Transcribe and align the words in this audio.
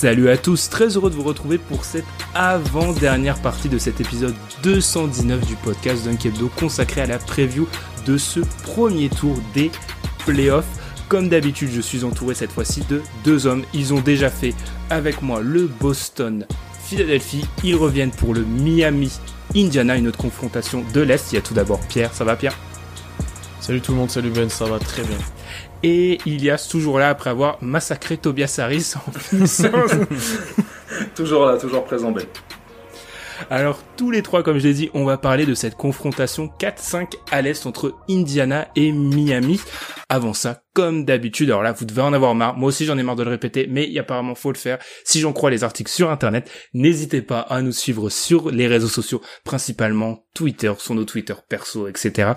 Salut 0.00 0.30
à 0.30 0.38
tous, 0.38 0.70
très 0.70 0.96
heureux 0.96 1.10
de 1.10 1.14
vous 1.14 1.22
retrouver 1.22 1.58
pour 1.58 1.84
cette 1.84 2.06
avant-dernière 2.34 3.38
partie 3.42 3.68
de 3.68 3.76
cet 3.76 4.00
épisode 4.00 4.34
219 4.62 5.46
du 5.46 5.56
podcast 5.56 6.06
Dunk 6.06 6.24
Hebdo 6.24 6.50
consacré 6.58 7.02
à 7.02 7.06
la 7.06 7.18
preview 7.18 7.68
de 8.06 8.16
ce 8.16 8.40
premier 8.62 9.10
tour 9.10 9.36
des 9.52 9.70
playoffs. 10.24 10.64
Comme 11.10 11.28
d'habitude, 11.28 11.68
je 11.70 11.82
suis 11.82 12.02
entouré 12.02 12.34
cette 12.34 12.50
fois-ci 12.50 12.82
de 12.88 13.02
deux 13.24 13.46
hommes. 13.46 13.62
Ils 13.74 13.92
ont 13.92 14.00
déjà 14.00 14.30
fait 14.30 14.54
avec 14.88 15.20
moi 15.20 15.42
le 15.42 15.66
Boston 15.66 16.46
Philadelphie. 16.82 17.44
Ils 17.62 17.76
reviennent 17.76 18.10
pour 18.10 18.32
le 18.32 18.42
Miami 18.42 19.12
Indiana, 19.54 19.98
une 19.98 20.08
autre 20.08 20.16
confrontation 20.16 20.82
de 20.94 21.02
l'Est. 21.02 21.30
Il 21.32 21.34
y 21.34 21.38
a 21.38 21.42
tout 21.42 21.52
d'abord 21.52 21.80
Pierre, 21.90 22.14
ça 22.14 22.24
va 22.24 22.36
Pierre? 22.36 22.56
Salut 23.60 23.82
tout 23.82 23.92
le 23.92 23.98
monde, 23.98 24.10
salut 24.10 24.30
Ben, 24.30 24.48
ça 24.48 24.64
va 24.64 24.78
très 24.78 25.02
bien. 25.02 25.18
Et 25.82 26.18
Ilias 26.26 26.68
toujours 26.70 26.98
là 26.98 27.08
après 27.08 27.30
avoir 27.30 27.56
massacré 27.62 28.16
Tobias 28.16 28.56
Harris 28.58 28.94
en 28.96 29.12
finissant. 29.12 29.70
Toujours 31.14 31.46
là, 31.46 31.56
toujours 31.56 31.84
présent, 31.84 32.10
Ben. 32.10 32.24
Alors 33.48 33.78
tous 33.96 34.10
les 34.10 34.22
trois, 34.22 34.42
comme 34.42 34.58
je 34.58 34.66
l'ai 34.68 34.74
dit, 34.74 34.90
on 34.92 35.04
va 35.04 35.16
parler 35.16 35.46
de 35.46 35.54
cette 35.54 35.74
confrontation 35.74 36.50
4-5 36.58 37.14
à 37.30 37.40
l'Est 37.40 37.64
entre 37.64 37.94
Indiana 38.08 38.68
et 38.76 38.92
Miami. 38.92 39.60
Avant 40.08 40.34
ça, 40.34 40.62
comme 40.72 41.04
d'habitude, 41.04 41.50
alors 41.50 41.62
là, 41.62 41.72
vous 41.72 41.84
devez 41.84 42.02
en 42.02 42.12
avoir 42.12 42.34
marre. 42.34 42.56
Moi 42.56 42.68
aussi, 42.68 42.84
j'en 42.84 42.96
ai 42.96 43.02
marre 43.02 43.16
de 43.16 43.24
le 43.24 43.30
répéter, 43.30 43.66
mais 43.68 43.96
apparemment, 43.98 44.34
faut 44.34 44.52
le 44.52 44.58
faire. 44.58 44.78
Si 45.04 45.20
j'en 45.20 45.32
crois 45.32 45.50
les 45.50 45.64
articles 45.64 45.90
sur 45.90 46.10
Internet, 46.10 46.50
n'hésitez 46.74 47.22
pas 47.22 47.40
à 47.40 47.60
nous 47.62 47.72
suivre 47.72 48.08
sur 48.08 48.50
les 48.50 48.66
réseaux 48.66 48.88
sociaux, 48.88 49.20
principalement 49.44 50.24
Twitter, 50.34 50.72
sur 50.78 50.94
nos 50.94 51.04
Twitter 51.04 51.34
perso, 51.48 51.88
etc. 51.88 52.32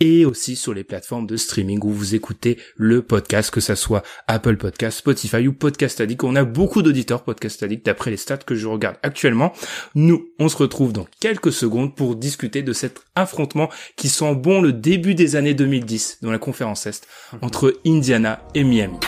Et 0.00 0.24
aussi 0.24 0.54
sur 0.54 0.74
les 0.74 0.84
plateformes 0.84 1.26
de 1.26 1.36
streaming 1.36 1.80
où 1.82 1.90
vous 1.90 2.14
écoutez 2.14 2.58
le 2.76 3.02
podcast, 3.02 3.50
que 3.50 3.60
ça 3.60 3.74
soit 3.74 4.02
Apple 4.28 4.56
Podcast, 4.56 4.98
Spotify 4.98 5.48
ou 5.48 5.52
Podcast 5.52 6.00
Addict. 6.00 6.22
On 6.24 6.36
a 6.36 6.44
beaucoup 6.44 6.82
d'auditeurs 6.82 7.24
Podcast 7.24 7.62
Addict 7.62 7.84
d'après 7.84 8.10
les 8.10 8.16
stats 8.16 8.38
que 8.38 8.54
je 8.54 8.68
regarde 8.68 8.96
actuellement. 9.02 9.52
Nous, 9.94 10.28
on 10.38 10.48
se 10.48 10.56
retrouve 10.56 10.92
dans 10.92 11.06
quelques 11.20 11.52
secondes 11.52 11.96
pour 11.96 12.14
discuter 12.14 12.62
de 12.62 12.72
cet 12.72 13.02
affrontement 13.16 13.68
qui 13.96 14.08
sent 14.08 14.34
bon 14.36 14.60
le 14.60 14.72
début 14.72 15.14
des 15.14 15.36
années 15.36 15.54
2010 15.54 16.18
dans 16.22 16.30
la 16.30 16.38
conférence 16.38 16.86
Est 16.86 17.06
entre 17.40 17.71
Indiana 17.84 18.40
et 18.54 18.64
Miami. 18.64 18.98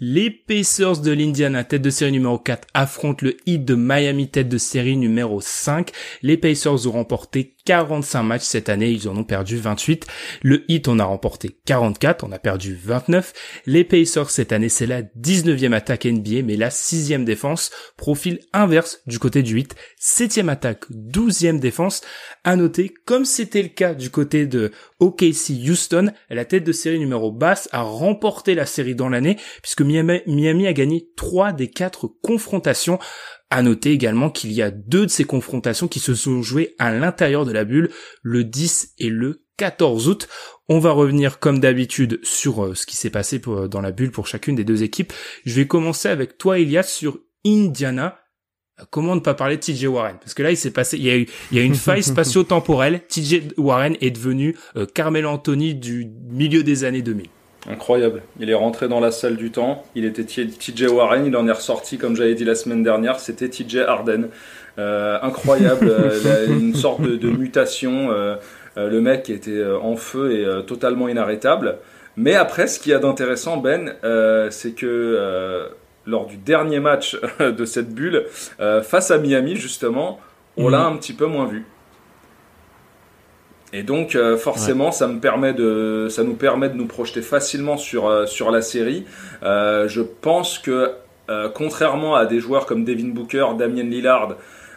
Les 0.00 0.28
Pacers 0.28 1.00
de 1.00 1.12
l'Indiana, 1.12 1.62
tête 1.62 1.82
de 1.82 1.90
série 1.90 2.10
numéro 2.10 2.36
4, 2.36 2.66
affrontent 2.74 3.24
le 3.24 3.36
Heat 3.46 3.64
de 3.64 3.76
Miami, 3.76 4.28
tête 4.28 4.48
de 4.48 4.58
série 4.58 4.96
numéro 4.96 5.40
5. 5.40 5.92
Les 6.22 6.36
Pacers 6.36 6.88
ont 6.88 6.90
remporté 6.90 7.54
45 7.64 8.22
matchs 8.24 8.42
cette 8.42 8.68
année, 8.68 8.90
ils 8.90 9.08
en 9.08 9.16
ont 9.16 9.24
perdu 9.24 9.56
28. 9.56 10.06
Le 10.42 10.64
Heat 10.68 10.88
en 10.88 10.98
a 10.98 11.04
remporté 11.04 11.60
44, 11.64 12.24
on 12.24 12.32
a 12.32 12.40
perdu 12.40 12.74
29. 12.74 13.32
Les 13.66 13.84
Pacers 13.84 14.30
cette 14.30 14.50
année, 14.50 14.68
c'est 14.68 14.86
la 14.86 15.02
19e 15.02 15.72
attaque 15.72 16.06
NBA, 16.06 16.42
mais 16.42 16.56
la 16.56 16.70
6e 16.70 17.22
défense. 17.22 17.70
Profil 17.96 18.40
inverse 18.52 19.00
du 19.06 19.20
côté 19.20 19.44
du 19.44 19.60
Heat. 19.60 19.76
7e 20.00 20.48
attaque, 20.48 20.90
12e 20.90 21.60
défense. 21.60 22.02
À 22.42 22.56
noter, 22.56 22.92
comme 23.06 23.24
c'était 23.24 23.62
le 23.62 23.68
cas 23.68 23.94
du 23.94 24.10
côté 24.10 24.46
de 24.46 24.72
OKC 24.98 25.50
Houston, 25.68 26.10
la 26.30 26.44
tête 26.44 26.64
de 26.64 26.72
série 26.72 26.98
numéro 26.98 27.30
basse 27.30 27.68
a 27.72 27.82
remporté 27.82 28.54
la 28.54 28.66
série 28.66 28.94
dans 28.94 29.08
l'année, 29.08 29.36
puisque 29.62 29.83
Miami, 29.84 30.20
Miami 30.26 30.66
a 30.66 30.72
gagné 30.72 31.08
3 31.16 31.52
des 31.52 31.68
4 31.68 32.08
confrontations. 32.22 32.98
À 33.50 33.62
noter 33.62 33.92
également 33.92 34.30
qu'il 34.30 34.50
y 34.52 34.62
a 34.62 34.70
deux 34.72 35.06
de 35.06 35.10
ces 35.10 35.24
confrontations 35.24 35.86
qui 35.86 36.00
se 36.00 36.14
sont 36.14 36.42
jouées 36.42 36.74
à 36.80 36.92
l'intérieur 36.92 37.44
de 37.44 37.52
la 37.52 37.64
bulle, 37.64 37.90
le 38.22 38.42
10 38.42 38.94
et 38.98 39.08
le 39.10 39.44
14 39.58 40.08
août. 40.08 40.28
On 40.68 40.80
va 40.80 40.90
revenir 40.90 41.38
comme 41.38 41.60
d'habitude 41.60 42.18
sur 42.24 42.64
euh, 42.64 42.74
ce 42.74 42.84
qui 42.86 42.96
s'est 42.96 43.10
passé 43.10 43.38
pour- 43.38 43.68
dans 43.68 43.80
la 43.80 43.92
bulle 43.92 44.10
pour 44.10 44.26
chacune 44.26 44.56
des 44.56 44.64
deux 44.64 44.82
équipes. 44.82 45.12
Je 45.44 45.54
vais 45.54 45.66
commencer 45.68 46.08
avec 46.08 46.36
toi, 46.38 46.58
Elias, 46.58 46.82
sur 46.84 47.18
Indiana. 47.46 48.18
Comment 48.90 49.14
ne 49.14 49.20
pas 49.20 49.34
parler 49.34 49.56
de 49.56 49.60
TJ 49.62 49.84
Warren? 49.86 50.16
Parce 50.18 50.34
que 50.34 50.42
là, 50.42 50.50
il 50.50 50.56
s'est 50.56 50.72
passé, 50.72 50.96
il 50.96 51.04
y 51.04 51.10
a 51.10 51.16
eu, 51.16 51.28
il 51.52 51.58
y 51.58 51.60
a 51.60 51.62
une 51.62 51.74
faille 51.76 52.02
spatio-temporelle. 52.02 53.02
TJ 53.06 53.52
Warren 53.56 53.96
est 54.00 54.10
devenu 54.10 54.56
euh, 54.74 54.84
Carmelo 54.86 55.28
Anthony 55.28 55.76
du 55.76 56.10
milieu 56.28 56.64
des 56.64 56.82
années 56.82 57.02
2000. 57.02 57.28
Incroyable. 57.70 58.22
Il 58.40 58.50
est 58.50 58.54
rentré 58.54 58.88
dans 58.88 59.00
la 59.00 59.10
salle 59.10 59.36
du 59.36 59.50
temps. 59.50 59.84
Il 59.94 60.04
était 60.04 60.24
TJ 60.24 60.82
Warren. 60.90 61.24
Il 61.26 61.36
en 61.36 61.46
est 61.48 61.52
ressorti, 61.52 61.96
comme 61.98 62.14
j'avais 62.16 62.34
dit 62.34 62.44
la 62.44 62.54
semaine 62.54 62.82
dernière. 62.82 63.18
C'était 63.20 63.48
TJ 63.48 63.76
Harden. 63.86 64.28
Euh, 64.78 65.18
incroyable. 65.22 65.88
euh, 65.90 66.46
une 66.48 66.74
sorte 66.74 67.00
de, 67.02 67.16
de 67.16 67.30
mutation. 67.30 68.10
euh, 68.12 68.36
le 68.76 69.00
mec 69.00 69.30
était 69.30 69.64
en 69.64 69.94
feu 69.96 70.32
et 70.32 70.66
totalement 70.66 71.08
inarrêtable. 71.08 71.76
Mais 72.16 72.34
après, 72.34 72.66
ce 72.66 72.80
qu'il 72.80 72.90
y 72.92 72.94
a 72.94 72.98
d'intéressant, 72.98 73.56
Ben, 73.58 73.94
c'est 74.50 74.72
que 74.72 75.68
lors 76.06 76.26
du 76.26 76.36
dernier 76.36 76.80
match 76.80 77.16
de 77.40 77.64
cette 77.64 77.94
bulle, 77.94 78.24
face 78.82 79.10
à 79.12 79.18
Miami, 79.18 79.54
justement, 79.56 80.18
on 80.56 80.64
Mhm. 80.66 80.70
l'a 80.72 80.84
un 80.86 80.96
petit 80.96 81.12
peu 81.12 81.26
moins 81.26 81.46
vu. 81.46 81.64
Et 83.76 83.82
donc 83.82 84.14
euh, 84.14 84.36
forcément, 84.36 84.92
ça 84.92 85.08
me 85.08 85.18
permet 85.18 85.52
de, 85.52 86.06
ça 86.08 86.22
nous 86.22 86.34
permet 86.34 86.68
de 86.68 86.76
nous 86.76 86.86
projeter 86.86 87.22
facilement 87.22 87.76
sur 87.76 88.06
euh, 88.06 88.24
sur 88.24 88.52
la 88.52 88.62
série. 88.62 89.04
Euh, 89.42 89.88
je 89.88 90.00
pense 90.00 90.60
que 90.60 90.92
euh, 91.28 91.48
contrairement 91.52 92.14
à 92.14 92.24
des 92.24 92.38
joueurs 92.38 92.66
comme 92.66 92.84
Devin 92.84 93.08
Booker, 93.08 93.46
Damien 93.58 93.82
Lillard 93.82 94.36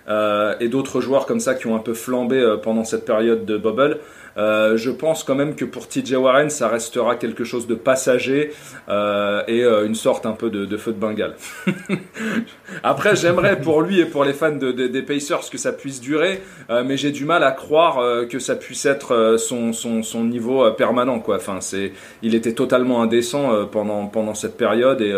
euh, 0.10 0.56
et 0.60 0.68
d'autres 0.70 1.02
joueurs 1.02 1.26
comme 1.26 1.40
ça 1.40 1.54
qui 1.56 1.68
ont 1.68 1.76
un 1.76 1.80
peu 1.80 1.94
flambé 1.94 2.38
euh, 2.38 2.58
pendant 2.58 2.84
cette 2.84 3.06
période 3.06 3.46
de 3.46 3.58
bubble, 3.58 4.00
euh, 4.38 4.78
je 4.78 4.92
pense 4.92 5.24
quand 5.24 5.34
même 5.34 5.56
que 5.56 5.66
pour 5.66 5.88
TJ 5.88 6.14
Warren, 6.14 6.52
ça 6.52 6.68
restera 6.68 7.16
quelque 7.16 7.44
chose 7.44 7.66
de 7.66 7.74
passager 7.74 8.52
euh, 8.88 9.42
et 9.48 9.64
euh, 9.64 9.86
une 9.88 9.96
sorte 9.96 10.28
un 10.28 10.34
peu 10.34 10.52
de, 10.52 10.66
de 10.66 10.78
feu 10.78 10.92
de 10.92 11.00
Bengale. 11.00 11.36
Après, 12.84 13.16
j'aimerais 13.16 13.60
pour 13.60 13.82
lui 13.82 14.00
et 14.00 14.06
pour 14.06 14.24
les 14.26 14.34
fans 14.34 14.52
de- 14.56 14.72
de- 14.72 14.88
des 14.88 15.02
Pacers 15.02 15.50
que 15.50 15.58
ça 15.58 15.72
puisse 15.74 16.00
durer, 16.02 16.42
euh, 16.70 16.84
mais 16.86 16.98
j'ai 16.98 17.12
du 17.12 17.26
mal 17.26 17.44
à 17.44 17.52
croire 17.52 18.00
que 18.28 18.38
ça 18.40 18.56
puisse 18.56 18.86
être 18.86 19.38
son, 19.40 19.74
son, 19.74 20.04
son 20.04 20.24
niveau 20.24 20.70
permanent. 20.72 21.20
Quoi. 21.20 21.38
Enfin, 21.38 21.58
c'est, 21.62 21.92
il 22.22 22.36
était 22.36 22.54
totalement 22.54 23.02
indécent 23.02 23.66
pendant, 23.72 24.06
pendant 24.08 24.36
cette 24.36 24.58
période 24.58 25.02
et 25.02 25.14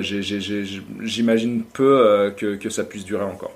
j'ai- 0.00 0.22
j'ai- 0.22 0.40
j'ai- 0.40 0.82
j'imagine 1.02 1.62
peu 1.64 2.32
que, 2.36 2.54
que 2.56 2.70
ça 2.70 2.84
puisse 2.84 3.04
durer 3.04 3.24
encore. 3.24 3.52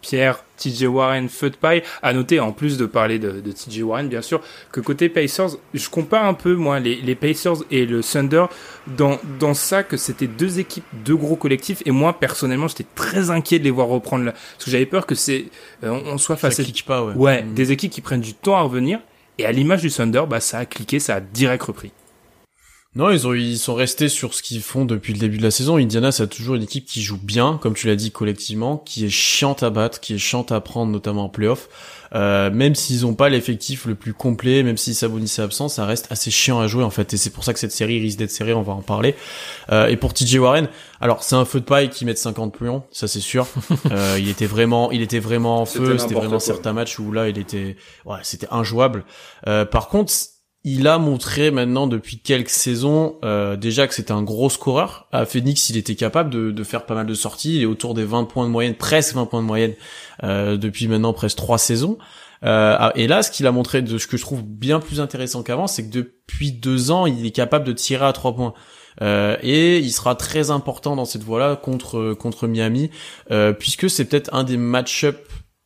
Pierre, 0.00 0.44
TJ 0.56 0.84
Warren, 0.84 1.28
feu 1.28 1.50
de 1.50 1.56
paille. 1.56 1.82
À 2.02 2.12
noter, 2.12 2.40
en 2.40 2.52
plus 2.52 2.76
de 2.76 2.86
parler 2.86 3.18
de, 3.18 3.40
de 3.40 3.52
TJ 3.52 3.82
Warren, 3.82 4.08
bien 4.08 4.22
sûr, 4.22 4.40
que 4.72 4.80
côté 4.80 5.08
Pacers, 5.08 5.56
je 5.74 5.88
compare 5.88 6.24
un 6.24 6.34
peu, 6.34 6.54
moi, 6.54 6.80
les, 6.80 6.96
les 6.96 7.14
Pacers 7.14 7.56
et 7.70 7.86
le 7.86 8.02
Thunder 8.02 8.46
dans, 8.86 9.18
dans 9.38 9.54
ça, 9.54 9.82
que 9.82 9.96
c'était 9.96 10.26
deux 10.26 10.58
équipes, 10.58 10.84
deux 11.04 11.16
gros 11.16 11.36
collectifs. 11.36 11.82
Et 11.86 11.90
moi, 11.90 12.18
personnellement, 12.18 12.68
j'étais 12.68 12.86
très 12.94 13.30
inquiet 13.30 13.58
de 13.58 13.64
les 13.64 13.70
voir 13.70 13.88
reprendre 13.88 14.24
là. 14.24 14.32
Parce 14.32 14.64
que 14.64 14.70
j'avais 14.70 14.86
peur 14.86 15.06
que 15.06 15.14
c'est, 15.14 15.46
euh, 15.84 15.90
on, 16.06 16.18
soit 16.18 16.36
face 16.36 16.60
à, 16.60 16.62
clique 16.62 16.84
pas, 16.86 17.04
ouais. 17.04 17.14
ouais, 17.14 17.42
Mm. 17.42 17.54
des 17.54 17.72
équipes 17.72 17.92
qui 17.92 18.00
prennent 18.00 18.20
du 18.20 18.34
temps 18.34 18.56
à 18.56 18.62
revenir. 18.62 19.00
Et 19.38 19.46
à 19.46 19.52
l'image 19.52 19.80
du 19.80 19.90
Thunder, 19.90 20.24
bah, 20.28 20.40
ça 20.40 20.58
a 20.58 20.66
cliqué, 20.66 21.00
ça 21.00 21.16
a 21.16 21.20
direct 21.20 21.62
repris. 21.62 21.92
Non, 22.96 23.12
ils, 23.12 23.24
ont, 23.28 23.34
ils 23.34 23.58
sont 23.58 23.74
restés 23.74 24.08
sur 24.08 24.34
ce 24.34 24.42
qu'ils 24.42 24.62
font 24.62 24.84
depuis 24.84 25.12
le 25.12 25.20
début 25.20 25.38
de 25.38 25.44
la 25.44 25.52
saison. 25.52 25.76
Indiana, 25.76 26.10
c'est 26.10 26.26
toujours 26.26 26.56
une 26.56 26.64
équipe 26.64 26.86
qui 26.86 27.02
joue 27.02 27.18
bien, 27.22 27.56
comme 27.62 27.74
tu 27.74 27.86
l'as 27.86 27.94
dit 27.94 28.10
collectivement, 28.10 28.78
qui 28.78 29.04
est 29.04 29.10
chiante 29.10 29.62
à 29.62 29.70
battre, 29.70 30.00
qui 30.00 30.14
est 30.14 30.18
chiante 30.18 30.50
à 30.50 30.60
prendre, 30.60 30.90
notamment 30.90 31.26
en 31.26 31.28
playoff. 31.28 31.68
Euh, 32.16 32.50
même 32.50 32.74
s'ils 32.74 33.06
ont 33.06 33.14
pas 33.14 33.28
l'effectif 33.28 33.86
le 33.86 33.94
plus 33.94 34.12
complet, 34.12 34.64
même 34.64 34.76
si 34.76 34.94
Sabonis 34.94 35.32
est 35.38 35.40
absent, 35.40 35.68
ça 35.68 35.86
reste 35.86 36.10
assez 36.10 36.32
chiant 36.32 36.58
à 36.58 36.66
jouer 36.66 36.82
en 36.82 36.90
fait. 36.90 37.14
Et 37.14 37.16
c'est 37.16 37.30
pour 37.30 37.44
ça 37.44 37.52
que 37.52 37.60
cette 37.60 37.70
série 37.70 38.00
risque 38.00 38.18
d'être 38.18 38.32
serrée, 38.32 38.52
on 38.52 38.62
va 38.62 38.72
en 38.72 38.82
parler. 38.82 39.14
Euh, 39.70 39.86
et 39.86 39.96
pour 39.96 40.12
TJ 40.12 40.38
Warren, 40.38 40.68
alors 41.00 41.22
c'est 41.22 41.36
un 41.36 41.44
feu 41.44 41.60
de 41.60 41.64
paille 41.66 41.90
qui 41.90 42.04
met 42.04 42.16
50 42.16 42.58
pions, 42.58 42.82
ça 42.90 43.06
c'est 43.06 43.20
sûr. 43.20 43.46
euh, 43.92 44.16
il 44.18 44.28
était 44.28 44.46
vraiment, 44.46 44.90
il 44.90 45.02
était 45.02 45.20
vraiment 45.20 45.60
en 45.60 45.66
feu. 45.66 45.96
C'était 45.96 46.14
vraiment 46.14 46.40
certains 46.40 46.72
matchs 46.72 46.98
où 46.98 47.12
là 47.12 47.28
il 47.28 47.38
était, 47.38 47.76
ouais, 48.04 48.18
c'était 48.24 48.48
injouable. 48.50 49.04
Euh, 49.46 49.64
par 49.64 49.86
contre 49.86 50.12
il 50.62 50.86
a 50.88 50.98
montré 50.98 51.50
maintenant 51.50 51.86
depuis 51.86 52.18
quelques 52.18 52.50
saisons 52.50 53.16
euh, 53.24 53.56
déjà 53.56 53.86
que 53.86 53.94
c'était 53.94 54.12
un 54.12 54.22
gros 54.22 54.50
scoreur. 54.50 55.08
À 55.10 55.24
Phoenix, 55.24 55.70
il 55.70 55.78
était 55.78 55.94
capable 55.94 56.52
de, 56.52 56.64
faire 56.64 56.84
pas 56.84 56.94
mal 56.94 57.06
de 57.06 57.14
sorties. 57.14 57.56
Il 57.56 57.62
est 57.62 57.66
autour 57.66 57.94
des 57.94 58.04
20 58.04 58.24
points 58.24 58.44
de 58.44 58.50
moyenne, 58.50 58.74
presque 58.74 59.14
20 59.14 59.26
points 59.26 59.40
de 59.40 59.46
moyenne 59.46 59.74
euh, 60.22 60.58
depuis 60.58 60.86
maintenant 60.86 61.14
presque 61.14 61.38
trois 61.38 61.56
saisons. 61.56 61.96
Euh, 62.44 62.76
ah, 62.78 62.92
et 62.94 63.06
là, 63.06 63.22
ce 63.22 63.30
qu'il 63.30 63.46
a 63.46 63.52
montré 63.52 63.80
de 63.80 63.96
ce 63.96 64.06
que 64.06 64.18
je 64.18 64.22
trouve 64.22 64.42
bien 64.42 64.80
plus 64.80 65.00
intéressant 65.00 65.42
qu'avant, 65.42 65.66
c'est 65.66 65.88
que 65.88 65.92
depuis 65.92 66.52
deux 66.52 66.90
ans, 66.90 67.06
il 67.06 67.24
est 67.24 67.30
capable 67.30 67.64
de 67.64 67.72
tirer 67.72 68.04
à 68.04 68.12
trois 68.12 68.34
points. 68.34 68.52
Euh, 69.00 69.36
et 69.42 69.78
il 69.78 69.92
sera 69.92 70.14
très 70.14 70.50
important 70.50 70.94
dans 70.94 71.06
cette 71.06 71.22
voie-là 71.22 71.56
contre 71.56 72.12
contre 72.12 72.46
Miami, 72.46 72.90
puisque 73.58 73.88
c'est 73.88 74.04
peut-être 74.04 74.34
un 74.34 74.44
des 74.44 74.58
match-ups 74.58 75.18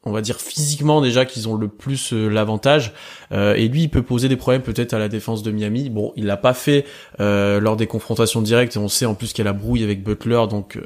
on 0.05 0.13
va 0.13 0.21
dire 0.21 0.41
physiquement 0.41 1.01
déjà 1.01 1.25
qu'ils 1.25 1.49
ont 1.49 1.57
le 1.57 1.69
plus 1.69 2.13
euh, 2.13 2.29
l'avantage. 2.29 2.93
Euh, 3.33 3.55
et 3.55 3.69
lui 3.69 3.83
il 3.83 3.89
peut 3.89 4.03
poser 4.03 4.29
des 4.29 4.37
problèmes 4.37 4.63
peut-être 4.63 4.93
à 4.93 4.99
la 4.99 5.09
défense 5.09 5.43
de 5.43 5.51
Miami. 5.51 5.91
Bon 5.91 6.13
il 6.17 6.27
l'a 6.27 6.37
pas 6.37 6.55
fait 6.55 6.85
euh, 7.21 7.61
lors 7.61 7.77
des 7.77 7.87
confrontations 7.87 8.43
directes 8.43 8.77
et 8.77 8.79
on 8.79 8.89
sait 8.89 9.07
en 9.07 9.15
plus 9.15 9.33
qu'il 9.33 9.43
a 9.43 9.51
la 9.51 9.53
brouille 9.53 9.83
avec 9.83 10.03
Butler 10.03 10.45
donc 10.49 10.79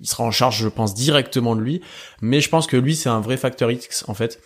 il 0.00 0.08
sera 0.08 0.24
en 0.24 0.30
charge 0.30 0.62
je 0.62 0.68
pense 0.68 0.94
directement 0.94 1.56
de 1.56 1.60
lui. 1.60 1.80
Mais 2.20 2.40
je 2.40 2.48
pense 2.48 2.66
que 2.66 2.76
lui 2.76 2.94
c'est 2.96 3.08
un 3.08 3.20
vrai 3.20 3.36
facteur 3.36 3.70
X 3.70 4.04
en 4.08 4.14
fait. 4.14 4.40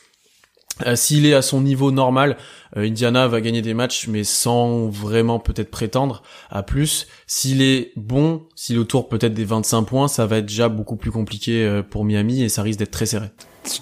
S'il 0.95 1.27
est 1.27 1.35
à 1.35 1.43
son 1.43 1.61
niveau 1.61 1.91
normal, 1.91 2.39
Indiana 2.75 3.29
va 3.29 3.43
gagner 3.43 3.61
des 3.61 3.75
matchs, 3.75 4.09
mais 4.09 4.25
sans 4.25 4.89
vraiment 4.89 5.39
peut-être 5.39 5.71
prétendre 5.71 6.23
à 6.49 6.63
plus. 6.63 7.07
S'il 7.27 7.61
est 7.61 7.93
bon, 7.97 8.45
s'il 8.55 8.77
est 8.77 8.79
autour 8.79 9.11
peut-être 9.11 9.35
des 9.35 9.45
25 9.45 9.83
points, 9.83 10.09
ça 10.09 10.25
va 10.25 10.39
être 10.39 10.47
déjà 10.47 10.71
beaucoup 10.71 10.97
plus 10.97 11.11
compliqué 11.11 11.83
pour 11.91 12.07
Miami 12.07 12.43
et 12.43 12.49
ça 12.49 12.63
risque 12.63 12.79
d'être 12.79 12.93
très 12.93 13.05
serré 13.05 13.27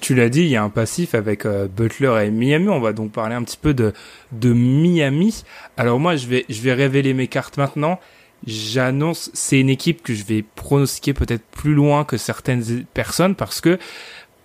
tu 0.00 0.14
l'as 0.14 0.28
dit, 0.28 0.42
il 0.42 0.48
y 0.48 0.56
a 0.56 0.62
un 0.62 0.70
passif 0.70 1.14
avec 1.14 1.46
euh, 1.46 1.68
Butler 1.68 2.26
et 2.26 2.30
Miami. 2.30 2.68
On 2.68 2.80
va 2.80 2.92
donc 2.92 3.12
parler 3.12 3.34
un 3.34 3.42
petit 3.42 3.58
peu 3.60 3.74
de 3.74 3.92
de 4.32 4.52
Miami. 4.52 5.44
Alors 5.76 5.98
moi, 5.98 6.16
je 6.16 6.26
vais 6.26 6.44
je 6.48 6.60
vais 6.60 6.72
révéler 6.72 7.14
mes 7.14 7.28
cartes 7.28 7.56
maintenant. 7.56 7.98
J'annonce, 8.46 9.30
c'est 9.34 9.58
une 9.58 9.68
équipe 9.68 10.02
que 10.02 10.14
je 10.14 10.24
vais 10.24 10.44
pronostiquer 10.54 11.12
peut-être 11.12 11.44
plus 11.50 11.74
loin 11.74 12.04
que 12.04 12.16
certaines 12.16 12.84
personnes 12.94 13.34
parce 13.34 13.60
que 13.60 13.78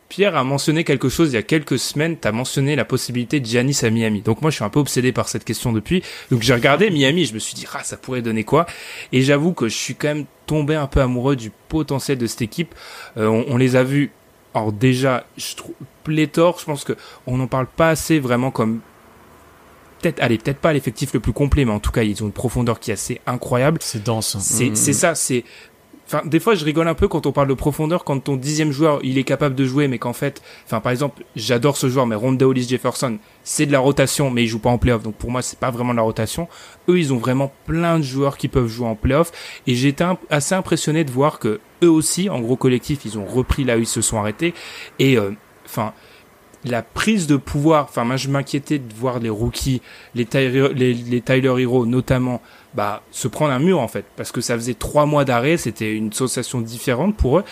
Pierre 0.10 0.36
a 0.36 0.44
mentionné 0.44 0.84
quelque 0.84 1.10
chose 1.10 1.30
il 1.32 1.34
y 1.34 1.38
a 1.38 1.44
quelques 1.44 1.80
semaines. 1.80 2.18
Tu 2.20 2.28
as 2.28 2.32
mentionné 2.32 2.76
la 2.76 2.86
possibilité 2.86 3.40
de 3.40 3.46
Giannis 3.48 3.80
à 3.84 3.90
Miami. 3.90 4.22
Donc 4.22 4.44
moi, 4.44 4.52
je 4.52 4.58
suis 4.58 4.64
un 4.64 4.70
peu 4.70 4.80
obsédé 4.80 5.12
par 5.12 5.28
cette 5.28 5.44
question 5.44 5.72
depuis. 5.74 6.04
Donc 6.30 6.44
j'ai 6.44 6.54
regardé 6.54 6.92
Miami, 6.92 7.26
je 7.26 7.34
me 7.34 7.40
suis 7.40 7.56
dit 7.56 7.66
ah 7.74 7.84
ça 7.84 7.98
pourrait 7.98 8.22
donner 8.22 8.44
quoi? 8.44 8.68
Et 9.12 9.24
j'avoue 9.24 9.54
que 9.54 9.68
je 9.68 9.76
suis 9.76 9.96
quand 9.96 10.10
même 10.10 10.26
tombé 10.46 10.76
un 10.76 10.86
peu 10.86 11.02
amoureux 11.02 11.36
du 11.36 11.52
potentiel 11.68 12.20
de 12.20 12.28
cette 12.28 12.44
équipe. 12.44 12.76
Euh, 13.18 13.28
on, 13.28 13.58
les 13.58 13.76
a 13.76 13.84
vus 13.84 14.12
alors 14.54 14.72
déjà, 14.72 15.26
je 15.38 15.56
trouve 15.56 15.76
pléthore, 16.04 16.60
je 16.60 16.66
pense 16.66 16.84
que 16.84 16.94
on 17.28 17.38
n'en 17.38 17.48
parle 17.48 17.68
pas 17.68 17.90
assez 17.90 18.20
vraiment 18.20 18.52
comme 18.52 18.82
peut-être 20.02 20.22
allez 20.22 20.38
peut-être 20.38 20.60
pas 20.60 20.74
l'effectif 20.74 21.14
le 21.14 21.22
plus 21.22 21.32
complet 21.32 21.64
mais 21.64 21.72
en 21.72 21.80
tout 21.80 21.92
cas 21.92 22.04
ils 22.04 22.22
ont 22.24 22.26
une 22.26 22.34
profondeur 22.34 22.82
qui 22.82 22.92
est 22.92 22.96
assez 22.96 23.22
incroyable 23.26 23.78
c'est 23.82 24.04
dense 24.04 24.38
c'est 24.40 24.72
mmh. 24.72 24.76
c'est 24.76 24.92
ça 24.92 25.16
c'est 25.16 25.46
Enfin, 26.06 26.22
des 26.26 26.40
fois, 26.40 26.54
je 26.54 26.66
rigole 26.66 26.88
un 26.88 26.94
peu 26.94 27.08
quand 27.08 27.26
on 27.26 27.32
parle 27.32 27.48
de 27.48 27.54
profondeur, 27.54 28.04
quand 28.04 28.20
ton 28.20 28.36
dixième 28.36 28.72
joueur, 28.72 29.00
il 29.04 29.18
est 29.18 29.24
capable 29.24 29.56
de 29.56 29.66
jouer, 29.66 29.88
mais 29.88 29.98
qu'en 30.00 30.14
fait, 30.14 30.42
enfin, 30.66 30.80
par 30.80 30.92
exemple, 30.92 31.24
j'adore 31.36 31.78
ce 31.78 31.88
joueur, 31.88 32.06
mais 32.06 32.16
Ronda 32.16 32.46
Hollis 32.46 32.68
Jefferson, 32.68 33.18
c'est 33.44 33.66
de 33.66 33.72
la 33.72 33.80
rotation, 33.80 34.30
mais 34.30 34.44
il 34.44 34.48
joue 34.48 34.60
pas 34.60 34.70
en 34.70 34.78
playoff, 34.78 35.02
donc 35.02 35.16
pour 35.16 35.32
moi, 35.32 35.42
c'est 35.42 35.58
pas 35.58 35.72
vraiment 35.72 35.94
de 35.94 35.98
la 35.98 36.04
rotation. 36.04 36.48
Eux, 36.90 37.00
ils 37.00 37.14
ont 37.14 37.18
vraiment 37.18 37.52
plein 37.66 38.00
de 38.00 38.04
joueurs 38.04 38.38
qui 38.38 38.50
peuvent 38.50 38.68
jouer 38.68 38.88
en 38.88 38.96
playoff, 38.96 39.32
et 39.66 39.76
j'étais 39.76 40.04
assez 40.30 40.56
impressionné 40.56 41.04
de 41.04 41.12
voir 41.12 41.40
que 41.40 41.62
eux 41.84 41.90
aussi, 41.90 42.30
en 42.30 42.42
gros 42.42 42.58
collectif, 42.58 43.06
ils 43.06 43.18
ont 43.18 43.26
repris 43.26 43.64
là 43.64 43.78
où 43.78 43.80
ils 43.80 43.88
se 43.88 44.02
sont 44.02 44.18
arrêtés, 44.18 44.54
et 45.00 45.18
euh, 45.18 45.32
enfin. 45.66 45.94
la 46.66 46.82
prise 46.82 47.28
de 47.28 47.36
pouvoir, 47.36 47.88
enfin 47.90 48.06
moi 48.06 48.16
je 48.16 48.30
m'inquiétais 48.30 48.80
de 48.80 48.94
voir 48.94 49.20
les 49.20 49.30
rookies, 49.30 49.82
les, 50.16 50.26
les, 50.34 50.94
les 50.94 51.22
Tyler 51.22 51.54
Hero 51.60 51.86
notamment, 51.86 52.42
bah, 52.76 53.04
se 53.12 53.28
prendre 53.28 53.54
un 53.54 53.60
mur 53.60 53.80
en 53.80 53.88
fait, 53.88 54.06
parce 54.16 54.32
que 54.32 54.42
ça 54.42 54.56
faisait 54.56 54.74
trois 54.74 55.06
mois 55.06 55.26
d'arrêt, 55.26 55.58
c'était 55.58 55.94
une 55.94 56.12
sensation 56.14 56.62
différente 56.62 57.16
pour 57.16 57.40
eux, 57.40 57.44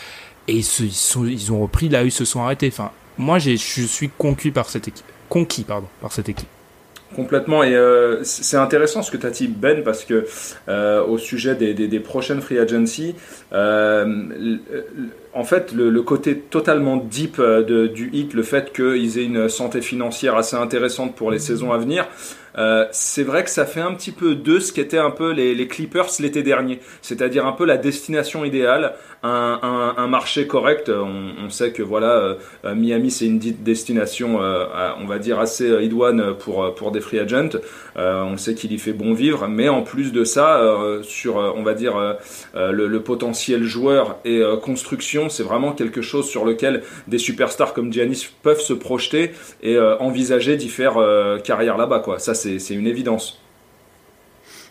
et 0.47 0.55
ils, 0.55 0.63
se, 0.63 0.83
ils, 0.83 0.91
sont, 0.91 1.25
ils 1.25 1.51
ont 1.51 1.61
repris 1.61 1.89
là 1.89 2.03
où 2.03 2.05
ils 2.05 2.11
se 2.11 2.25
sont 2.25 2.41
arrêtés. 2.41 2.67
Enfin, 2.67 2.91
moi, 3.17 3.39
je 3.39 3.55
suis 3.55 4.09
conquis 4.17 4.51
par 4.51 4.69
cette 4.69 4.87
équipe, 4.87 5.05
conquis 5.29 5.63
pardon, 5.63 5.87
par 6.01 6.11
cette 6.11 6.29
équipe. 6.29 6.47
Complètement 7.15 7.61
et 7.61 7.75
euh, 7.75 8.23
c'est 8.23 8.55
intéressant 8.55 9.03
ce 9.03 9.11
que 9.11 9.17
tu 9.17 9.25
as 9.25 9.31
dit 9.31 9.49
Ben 9.49 9.83
parce 9.83 10.05
que 10.05 10.25
euh, 10.69 11.03
au 11.03 11.17
sujet 11.17 11.55
des, 11.55 11.73
des, 11.73 11.89
des, 11.89 11.99
prochaines 11.99 12.41
free 12.41 12.57
agency, 12.57 13.15
euh, 13.51 14.57
en 15.33 15.43
fait 15.43 15.71
le, 15.73 15.89
le, 15.89 16.01
côté 16.01 16.37
totalement 16.37 16.97
deep 16.97 17.37
euh, 17.39 17.63
de, 17.63 17.87
du 17.87 18.09
hit, 18.13 18.33
le 18.33 18.43
fait 18.43 18.73
qu'ils 18.73 19.17
aient 19.17 19.25
une 19.25 19.49
santé 19.49 19.81
financière 19.81 20.35
assez 20.35 20.55
intéressante 20.55 21.15
pour 21.15 21.31
les 21.31 21.39
saisons 21.39 21.71
à 21.71 21.77
venir, 21.77 22.07
euh, 22.57 22.85
c'est 22.91 23.23
vrai 23.23 23.43
que 23.43 23.49
ça 23.49 23.65
fait 23.65 23.81
un 23.81 23.93
petit 23.93 24.11
peu 24.11 24.35
de 24.35 24.59
ce 24.59 24.73
qu'étaient 24.73 24.97
un 24.97 25.11
peu 25.11 25.31
les, 25.31 25.55
les 25.55 25.67
Clippers 25.67 26.07
l'été 26.19 26.43
dernier, 26.43 26.79
c'est-à-dire 27.01 27.45
un 27.45 27.53
peu 27.53 27.65
la 27.65 27.77
destination 27.77 28.43
idéale, 28.43 28.93
un, 29.23 29.59
un, 29.61 30.01
un 30.01 30.07
marché 30.07 30.47
correct. 30.47 30.89
On, 30.89 31.45
on, 31.45 31.49
sait 31.49 31.71
que 31.71 31.83
voilà, 31.83 32.37
euh, 32.65 32.75
Miami 32.75 33.11
c'est 33.11 33.25
une 33.25 33.39
destination, 33.39 34.41
euh, 34.41 34.65
on 34.99 35.05
va 35.05 35.19
dire 35.19 35.39
assez 35.39 35.69
idoine 35.83 36.35
pour 36.35 36.73
pour 36.75 36.91
des 36.91 36.99
free 36.99 37.19
agents. 37.19 37.49
on 37.95 38.37
sait 38.37 38.55
qu'il 38.55 38.71
y 38.73 38.79
fait 38.79 38.93
bon 38.93 39.13
vivre, 39.13 39.47
mais 39.47 39.69
en 39.69 39.83
plus 39.83 40.11
de 40.11 40.23
ça, 40.23 40.61
sur 41.03 41.35
on 41.35 41.63
va 41.63 41.73
dire 41.73 42.17
le, 42.55 42.87
le, 42.87 43.01
potentiel 43.01 43.63
joueur 43.63 44.17
et 44.25 44.41
construction, 44.61 45.20
c'est 45.29 45.43
vraiment 45.43 45.73
quelque 45.73 46.01
chose 46.01 46.29
sur 46.29 46.45
lequel 46.45 46.83
des 47.07 47.17
superstars 47.17 47.73
comme 47.73 47.91
Giannis 47.91 48.27
peuvent 48.43 48.61
se 48.61 48.73
projeter 48.73 49.31
et 49.61 49.77
envisager 49.79 50.57
d'y 50.57 50.69
faire 50.69 50.95
carrière 51.43 51.77
là-bas 51.77 51.99
quoi. 51.99 52.19
Ça 52.19 52.33
c'est 52.33 52.73
une 52.73 52.87
évidence. 52.87 53.41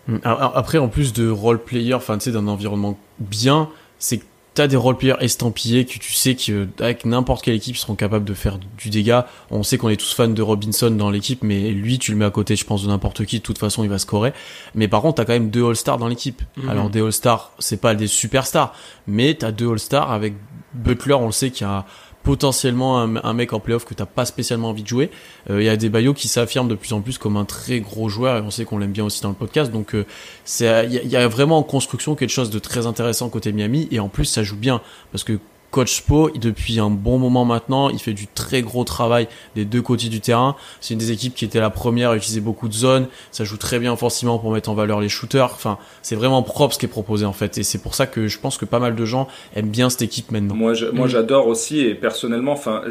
Hum, 0.08 0.20
après, 0.24 0.78
en 0.78 0.88
plus 0.88 1.12
de 1.12 1.28
role 1.28 1.62
player, 1.62 1.94
enfin, 1.94 2.18
tu 2.18 2.24
sais, 2.24 2.32
d'un 2.32 2.48
environnement 2.48 2.98
bien, 3.18 3.68
c'est 3.98 4.22
t'as 4.60 4.66
des 4.66 4.76
role 4.76 4.98
players 4.98 5.16
estampillés 5.20 5.86
que 5.86 5.98
tu 5.98 6.12
sais 6.12 6.34
qu'avec 6.34 7.06
n'importe 7.06 7.42
quelle 7.42 7.54
équipe 7.54 7.76
ils 7.76 7.78
seront 7.78 7.94
capables 7.94 8.26
de 8.26 8.34
faire 8.34 8.58
du 8.76 8.90
dégât. 8.90 9.26
On 9.50 9.62
sait 9.62 9.78
qu'on 9.78 9.88
est 9.88 9.96
tous 9.96 10.12
fans 10.12 10.28
de 10.28 10.42
Robinson 10.42 10.90
dans 10.90 11.08
l'équipe, 11.08 11.42
mais 11.42 11.70
lui, 11.70 11.98
tu 11.98 12.10
le 12.10 12.18
mets 12.18 12.26
à 12.26 12.30
côté, 12.30 12.56
je 12.56 12.66
pense, 12.66 12.82
de 12.82 12.88
n'importe 12.88 13.24
qui, 13.24 13.38
de 13.38 13.42
toute 13.42 13.56
façon, 13.56 13.84
il 13.84 13.88
va 13.88 13.98
scorer. 13.98 14.34
Mais 14.74 14.86
par 14.86 15.00
contre, 15.00 15.14
t'as 15.14 15.24
quand 15.24 15.32
même 15.32 15.48
deux 15.48 15.66
All-Stars 15.66 15.96
dans 15.96 16.08
l'équipe. 16.08 16.42
Mhm. 16.58 16.68
Alors, 16.68 16.90
des 16.90 17.00
All-Stars, 17.00 17.52
c'est 17.58 17.80
pas 17.80 17.94
des 17.94 18.06
superstars, 18.06 18.74
mais 19.06 19.32
t'as 19.32 19.50
deux 19.50 19.70
All-Stars 19.70 20.12
avec 20.12 20.34
Butler, 20.74 21.14
on 21.14 21.26
le 21.26 21.32
sait, 21.32 21.50
qui 21.50 21.64
a 21.64 21.86
potentiellement 22.22 23.00
un, 23.00 23.32
mec 23.32 23.52
en 23.52 23.60
playoff 23.60 23.84
que 23.84 23.94
t'as 23.94 24.06
pas 24.06 24.24
spécialement 24.24 24.68
envie 24.68 24.82
de 24.82 24.88
jouer. 24.88 25.10
Euh, 25.48 25.62
il 25.62 25.64
y 25.64 25.68
a 25.68 25.76
des 25.76 25.88
Bayo 25.88 26.12
qui 26.14 26.28
s'affirment 26.28 26.68
de 26.68 26.74
plus 26.74 26.92
en 26.92 27.00
plus 27.00 27.18
comme 27.18 27.36
un 27.36 27.44
très 27.44 27.80
gros 27.80 28.08
joueur 28.08 28.36
et 28.36 28.40
on 28.40 28.50
sait 28.50 28.64
qu'on 28.64 28.78
l'aime 28.78 28.92
bien 28.92 29.04
aussi 29.04 29.22
dans 29.22 29.30
le 29.30 29.34
podcast. 29.34 29.72
Donc 29.72 29.94
euh, 29.94 30.04
c'est 30.44 30.86
il 30.86 31.08
y, 31.08 31.16
a 31.16 31.28
vraiment 31.28 31.58
en 31.58 31.62
construction 31.62 32.14
quelque 32.14 32.30
chose 32.30 32.50
de 32.50 32.58
très 32.58 32.86
intéressant 32.86 33.28
côté 33.28 33.52
Miami 33.52 33.88
et 33.90 34.00
en 34.00 34.08
plus 34.08 34.26
ça 34.26 34.42
joue 34.42 34.56
bien 34.56 34.80
parce 35.12 35.24
que 35.24 35.38
Coach 35.70 35.98
Spo, 35.98 36.30
depuis 36.30 36.80
un 36.80 36.90
bon 36.90 37.18
moment 37.18 37.44
maintenant, 37.44 37.90
il 37.90 37.98
fait 37.98 38.12
du 38.12 38.26
très 38.26 38.62
gros 38.62 38.84
travail 38.84 39.28
des 39.54 39.64
deux 39.64 39.82
côtés 39.82 40.08
du 40.08 40.20
terrain. 40.20 40.56
C'est 40.80 40.94
une 40.94 41.00
des 41.00 41.12
équipes 41.12 41.34
qui 41.34 41.44
était 41.44 41.60
la 41.60 41.70
première 41.70 42.10
à 42.10 42.16
utiliser 42.16 42.40
beaucoup 42.40 42.68
de 42.68 42.72
zones. 42.74 43.06
Ça 43.30 43.44
joue 43.44 43.56
très 43.56 43.78
bien 43.78 43.94
forcément 43.96 44.38
pour 44.38 44.52
mettre 44.52 44.68
en 44.68 44.74
valeur 44.74 45.00
les 45.00 45.08
shooters. 45.08 45.52
Enfin, 45.52 45.78
c'est 46.02 46.16
vraiment 46.16 46.42
propre 46.42 46.74
ce 46.74 46.78
qui 46.78 46.86
est 46.86 46.88
proposé 46.88 47.24
en 47.24 47.32
fait. 47.32 47.58
Et 47.58 47.62
c'est 47.62 47.78
pour 47.78 47.94
ça 47.94 48.06
que 48.06 48.26
je 48.26 48.38
pense 48.38 48.58
que 48.58 48.64
pas 48.64 48.80
mal 48.80 48.96
de 48.96 49.04
gens 49.04 49.28
aiment 49.54 49.68
bien 49.68 49.90
cette 49.90 50.02
équipe 50.02 50.32
maintenant. 50.32 50.54
Moi, 50.54 50.72
moi, 50.92 51.06
mm. 51.06 51.10
j'adore 51.10 51.46
aussi 51.46 51.80
et 51.80 51.94
personnellement, 51.94 52.52
enfin, 52.52 52.82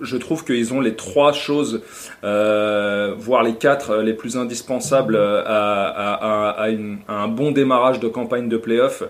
je, 0.00 0.16
trouve 0.16 0.44
qu'ils 0.44 0.72
ont 0.72 0.80
les 0.80 0.94
trois 0.94 1.32
choses, 1.32 1.82
euh, 2.24 3.14
voire 3.18 3.42
les 3.42 3.54
quatre 3.54 3.90
euh, 3.90 4.02
les 4.02 4.14
plus 4.14 4.36
indispensables 4.36 5.16
euh, 5.16 5.42
à, 5.44 6.62
à, 6.62 6.68
à 7.08 7.12
un 7.14 7.28
bon 7.28 7.50
démarrage 7.50 8.00
de 8.00 8.08
campagne 8.08 8.48
de 8.48 8.56
playoff. 8.56 9.02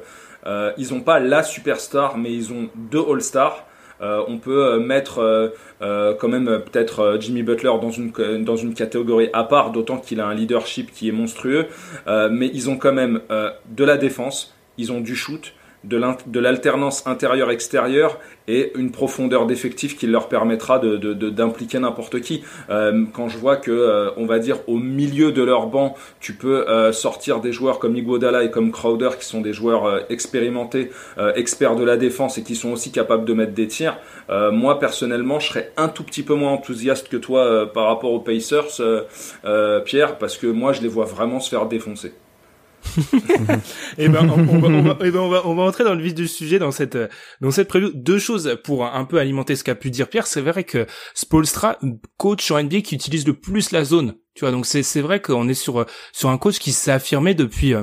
Euh, 0.49 0.73
ils 0.79 0.93
n'ont 0.93 1.01
pas 1.01 1.21
la 1.21 1.43
superstar, 1.43 2.17
mais 2.17 2.33
ils 2.33 2.53
ont 2.53 2.69
deux 2.75 3.03
All-Stars. 3.09 3.65
Euh, 4.01 4.23
on 4.29 4.39
peut 4.39 4.65
euh, 4.65 4.79
mettre 4.79 5.53
quand 5.81 6.29
même 6.29 6.47
peut-être 6.47 7.19
Jimmy 7.21 7.43
Butler 7.43 7.73
dans 7.81 7.91
une, 7.91 8.13
dans 8.45 8.57
une 8.57 8.75
catégorie 8.75 9.29
à 9.33 9.45
part, 9.45 9.71
d'autant 9.71 9.99
qu'il 9.99 10.21
a 10.21 10.27
un 10.27 10.35
leadership 10.35 10.91
qui 10.93 11.09
est 11.09 11.13
monstrueux. 11.13 11.67
mais 12.07 12.51
ils 12.53 12.69
ont 12.71 12.77
quand 12.77 12.93
même 12.93 13.21
de 13.31 13.85
la 13.85 13.97
défense, 13.97 14.55
ils 14.77 14.91
ont 14.93 15.01
du 15.01 15.15
shoot, 15.15 15.53
de 15.89 16.41
l'alternance 16.41 17.07
intérieure-extérieure 17.07 18.19
et 18.47 18.73
une 18.77 18.91
profondeur 18.91 19.47
d'effectif 19.47 19.97
qui 19.97 20.07
leur 20.07 20.29
permettra 20.29 20.79
d'impliquer 20.79 21.79
de, 21.79 21.83
n'importe 21.83 22.21
qui. 22.21 22.43
Euh, 22.71 23.05
quand 23.13 23.29
je 23.29 23.39
vois 23.39 23.57
que, 23.57 23.71
euh, 23.71 24.11
on 24.17 24.27
va 24.27 24.39
dire, 24.39 24.59
au 24.67 24.79
milieu 24.79 25.33
de 25.33 25.43
leur 25.43 25.67
banc, 25.67 25.95
tu 26.21 26.35
peux 26.35 26.69
euh, 26.69 26.93
sortir 26.93 27.41
des 27.41 27.53
joueurs 27.53 27.79
comme 27.79 27.97
Iguodala 27.97 28.45
et 28.45 28.51
comme 28.51 28.73
Crowder, 28.73 29.11
qui 29.19 29.27
sont 29.27 29.41
des 29.41 29.53
joueurs 29.53 30.11
expérimentés, 30.11 30.91
experts 31.35 31.77
de 31.77 31.85
la 31.85 31.97
défense 31.97 32.39
et 32.39 32.43
qui 32.43 32.55
sont 32.55 32.71
aussi 32.73 32.91
capables 32.91 33.25
de 33.25 33.35
mettre 33.35 33.53
des 33.53 33.67
tirs. 33.67 33.99
moi, 34.53 34.79
personnellement, 34.79 35.41
je 35.41 35.49
serais 35.49 35.73
un 35.77 35.89
tout 35.89 36.05
petit 36.05 36.23
peu 36.23 36.35
moins 36.35 36.53
enthousiaste 36.53 37.09
que 37.09 37.17
toi 37.17 37.71
par 37.73 37.87
rapport 37.87 38.13
aux 38.13 38.21
Pacers, 38.21 38.81
Pierre, 39.85 40.19
parce 40.19 40.37
que 40.37 40.47
moi, 40.47 40.73
je 40.73 40.83
les 40.83 40.89
vois 40.89 41.05
vraiment 41.05 41.41
se 41.41 41.51
faire 41.51 41.67
défoncer. 41.67 42.13
Et 42.97 43.53
eh 43.99 44.09
ben, 44.09 44.29
on, 44.29 44.59
va, 44.59 44.69
on, 44.69 44.83
va, 44.83 44.99
eh 45.03 45.11
ben 45.11 45.21
on, 45.21 45.29
va, 45.29 45.47
on 45.47 45.55
va 45.55 45.63
entrer 45.63 45.85
dans 45.85 45.95
le 45.95 46.03
vif 46.03 46.15
du 46.15 46.29
sujet 46.29 46.59
dans 46.59 46.71
cette 46.71 46.99
dans 47.41 47.51
cette 47.51 47.69
preview. 47.69 47.91
Deux 47.95 48.19
choses 48.19 48.59
pour 48.65 48.85
un 48.85 49.05
peu 49.05 49.19
alimenter 49.19 49.57
ce 49.57 49.65
qu'a 49.65 49.75
pu 49.75 49.91
dire 49.91 50.09
Pierre. 50.09 50.27
C'est 50.27 50.41
vrai 50.41 50.65
que 50.65 50.87
Spolstra, 51.15 51.79
coach 52.17 52.45
sur 52.45 52.63
NBA 52.63 52.81
qui 52.83 52.95
utilise 52.95 53.27
le 53.27 53.35
plus 53.35 53.73
la 53.73 53.85
zone. 53.85 54.15
Tu 54.35 54.45
vois, 54.45 54.53
donc 54.53 54.67
c'est 54.67 54.85
c'est 54.85 55.01
vrai 55.01 55.21
qu'on 55.21 55.49
est 55.49 55.55
sur 55.55 55.85
sur 56.13 56.29
un 56.29 56.39
coach 56.39 56.61
qui 56.61 56.71
s'est 56.71 56.93
affirmé 56.93 57.35
depuis 57.35 57.75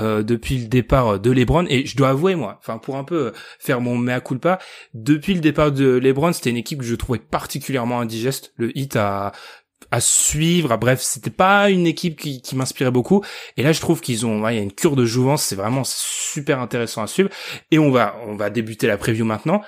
euh, 0.00 0.22
depuis 0.22 0.56
le 0.58 0.66
départ 0.66 1.20
de 1.20 1.30
LeBron. 1.30 1.66
Et 1.68 1.84
je 1.84 1.96
dois 1.98 2.08
avouer 2.08 2.34
moi, 2.34 2.56
enfin 2.60 2.78
pour 2.78 2.96
un 2.96 3.04
peu 3.04 3.32
faire 3.58 3.82
mon 3.82 3.96
mea 3.98 4.20
culpa, 4.20 4.58
depuis 4.94 5.34
le 5.34 5.40
départ 5.40 5.70
de 5.70 5.98
LeBron, 5.98 6.32
c'était 6.32 6.48
une 6.48 6.56
équipe 6.56 6.78
que 6.78 6.86
je 6.86 6.94
trouvais 6.94 7.18
particulièrement 7.18 8.00
indigeste. 8.00 8.54
Le 8.56 8.76
hit 8.76 8.96
a 8.96 9.32
à 9.90 10.00
suivre. 10.00 10.76
Bref, 10.76 11.00
c'était 11.00 11.30
pas 11.30 11.70
une 11.70 11.86
équipe 11.86 12.18
qui, 12.18 12.42
qui 12.42 12.56
m'inspirait 12.56 12.90
beaucoup. 12.90 13.24
Et 13.56 13.62
là, 13.62 13.72
je 13.72 13.80
trouve 13.80 14.00
qu'ils 14.00 14.26
ont, 14.26 14.46
il 14.48 14.54
y 14.54 14.58
a 14.58 14.62
une 14.62 14.72
cure 14.72 14.96
de 14.96 15.04
jouvence. 15.04 15.42
C'est 15.42 15.56
vraiment 15.56 15.84
super 15.84 16.60
intéressant 16.60 17.02
à 17.02 17.06
suivre. 17.06 17.30
Et 17.70 17.78
on 17.78 17.90
va, 17.90 18.16
on 18.26 18.36
va 18.36 18.50
débuter 18.50 18.86
la 18.86 18.96
preview 18.96 19.24
maintenant. 19.24 19.62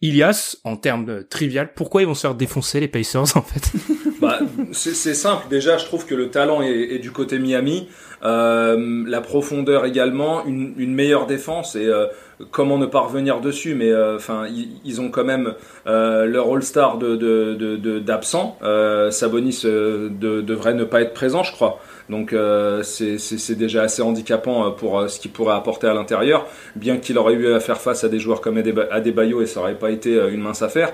Ilias, 0.00 0.56
en 0.64 0.76
termes 0.76 1.24
trivial, 1.24 1.72
pourquoi 1.74 2.02
ils 2.02 2.06
vont 2.06 2.14
se 2.14 2.22
faire 2.22 2.34
défoncer 2.34 2.80
les 2.80 2.88
Pacers 2.88 3.36
en 3.36 3.42
fait? 3.42 3.72
Bah, 4.20 4.38
C'est 4.72 4.94
simple. 4.94 5.48
Déjà, 5.50 5.76
je 5.76 5.84
trouve 5.84 6.06
que 6.06 6.14
le 6.14 6.30
talent 6.30 6.62
est, 6.62 6.98
du 6.98 7.10
côté 7.10 7.38
Miami. 7.38 7.88
Euh, 8.22 9.04
la 9.06 9.20
profondeur 9.20 9.84
également, 9.84 10.46
une, 10.46 10.94
meilleure 10.94 11.26
défense 11.26 11.76
et 11.76 11.84
euh, 11.84 12.06
comment 12.50 12.78
ne 12.78 12.86
pas 12.86 13.00
revenir 13.00 13.40
dessus, 13.40 13.74
mais 13.74 13.90
euh, 13.90 14.16
enfin 14.16 14.46
ils, 14.84 15.00
ont 15.00 15.10
quand 15.10 15.24
même 15.24 15.54
euh, 15.86 16.26
leur 16.26 16.52
All-Star 16.52 16.98
de, 16.98 17.98
d'absent. 17.98 18.58
Euh, 18.62 19.10
Sabonis 19.10 19.62
devrait 19.64 20.74
ne 20.74 20.84
pas 20.84 21.02
être 21.02 21.14
présent, 21.14 21.42
je 21.42 21.52
crois. 21.52 21.80
Donc 22.10 22.34
c'est 22.82 23.54
déjà 23.56 23.82
assez 23.82 24.02
handicapant 24.02 24.70
pour 24.72 25.08
ce 25.08 25.18
qu'il 25.18 25.30
pourrait 25.30 25.54
apporter 25.54 25.86
à 25.86 25.94
l'intérieur, 25.94 26.46
bien 26.76 26.98
qu'il 26.98 27.18
aurait 27.18 27.34
eu 27.34 27.52
à 27.52 27.60
faire 27.60 27.80
face 27.80 28.04
à 28.04 28.08
des 28.08 28.18
joueurs 28.18 28.40
comme 28.40 28.58
Adebayo 28.58 29.42
et 29.42 29.46
ça 29.46 29.60
n'aurait 29.60 29.78
pas 29.78 29.90
été 29.90 30.14
une 30.30 30.40
mince 30.40 30.62
affaire. 30.62 30.92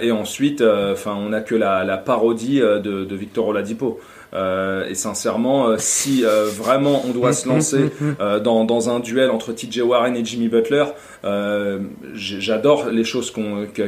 et 0.00 0.10
ensuite, 0.10 0.62
enfin 0.62 1.14
on 1.14 1.30
n'a 1.30 1.40
que 1.40 1.54
la, 1.54 1.84
la 1.84 1.98
parodie 1.98 2.60
de, 2.60 3.04
de 3.04 3.16
Victor 3.16 3.48
Oladipo. 3.48 4.00
Euh, 4.34 4.86
et 4.88 4.94
sincèrement, 4.94 5.68
euh, 5.68 5.76
si 5.78 6.24
euh, 6.24 6.44
vraiment 6.44 7.02
on 7.06 7.12
doit 7.12 7.32
se 7.32 7.48
lancer 7.48 7.90
dans, 8.44 8.64
dans, 8.64 8.90
un 8.90 9.00
duel 9.00 9.30
entre 9.30 9.52
TJ 9.52 9.80
Warren 9.80 10.14
et 10.16 10.24
Jimmy 10.24 10.48
Butler, 10.48 10.84
j'adore 12.14 12.90
les 12.90 13.04
choses 13.04 13.32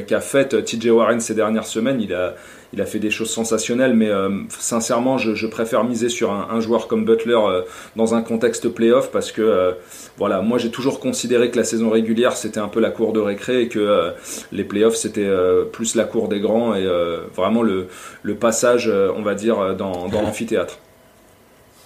qu'a 0.07 0.21
faites 0.21 0.65
TJ 0.65 0.89
Warren 0.89 1.21
ces 1.21 1.35
dernières 1.35 1.67
semaines. 1.67 2.01
Il 2.01 2.15
a, 2.15 2.35
il 2.73 2.81
a 2.81 2.87
fait 2.87 2.99
des 2.99 3.11
choses 3.11 3.31
sensationnelles, 3.31 3.95
mais 3.95 4.09
euh, 4.09 4.31
sincèrement, 4.49 5.19
je, 5.19 5.47
préfère 5.47 5.85
miser 5.85 6.09
sur 6.09 6.31
un, 6.31 6.61
joueur 6.61 6.87
comme 6.87 7.05
Butler 7.05 7.35
euh, 7.35 7.63
dans 7.97 8.15
un 8.15 8.23
contexte 8.23 8.69
playoff 8.69 9.11
parce 9.11 9.33
que, 9.33 9.43
euh, 9.43 9.73
voilà, 10.19 10.41
moi 10.41 10.59
j'ai 10.59 10.71
toujours 10.71 11.01
considéré 11.01 11.51
que 11.51 11.57
la 11.57 11.65
saison 11.65 11.91
régulière 11.91 12.37
c'était 12.37 12.61
un 12.61 12.69
peu 12.69 12.81
la 12.81 12.91
cour 12.91 13.13
de 13.13 13.21
récré 13.21 13.63
et 13.63 13.69
que 13.69 14.13
les 14.53 14.65
playoffs 14.65 14.97
c'était 14.97 15.29
plus 15.73 15.95
la 15.95 16.05
cour 16.05 16.29
des 16.29 16.41
grands 16.41 16.75
et 16.75 16.87
vraiment 17.35 17.63
le, 17.63 17.87
le 18.23 18.35
passage, 18.35 18.89
on 18.89 19.23
va 19.23 19.35
dire, 19.35 19.75
dans, 19.77 20.09
dans 20.09 20.23
l'amphithéâtre. 20.23 20.79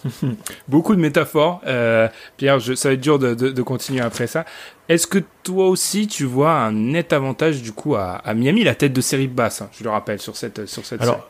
Beaucoup 0.68 0.94
de 0.94 1.00
métaphores. 1.00 1.60
Euh, 1.66 2.08
Pierre, 2.36 2.58
je, 2.58 2.74
ça 2.74 2.88
va 2.88 2.94
être 2.94 3.00
dur 3.00 3.18
de, 3.18 3.34
de, 3.34 3.50
de 3.50 3.62
continuer 3.62 4.00
après 4.00 4.26
ça. 4.26 4.44
Est-ce 4.88 5.06
que 5.06 5.18
toi 5.42 5.68
aussi 5.68 6.06
tu 6.06 6.24
vois 6.24 6.52
un 6.52 6.72
net 6.72 7.12
avantage 7.12 7.62
du 7.62 7.72
coup 7.72 7.94
à, 7.94 8.16
à 8.16 8.34
Miami, 8.34 8.64
la 8.64 8.74
tête 8.74 8.92
de 8.92 9.00
série 9.00 9.28
basse, 9.28 9.62
hein, 9.62 9.70
je 9.72 9.84
le 9.84 9.90
rappelle 9.90 10.20
sur 10.20 10.36
cette 10.36 10.66
sur 10.66 10.84
cette. 10.84 11.00
Alors, 11.00 11.28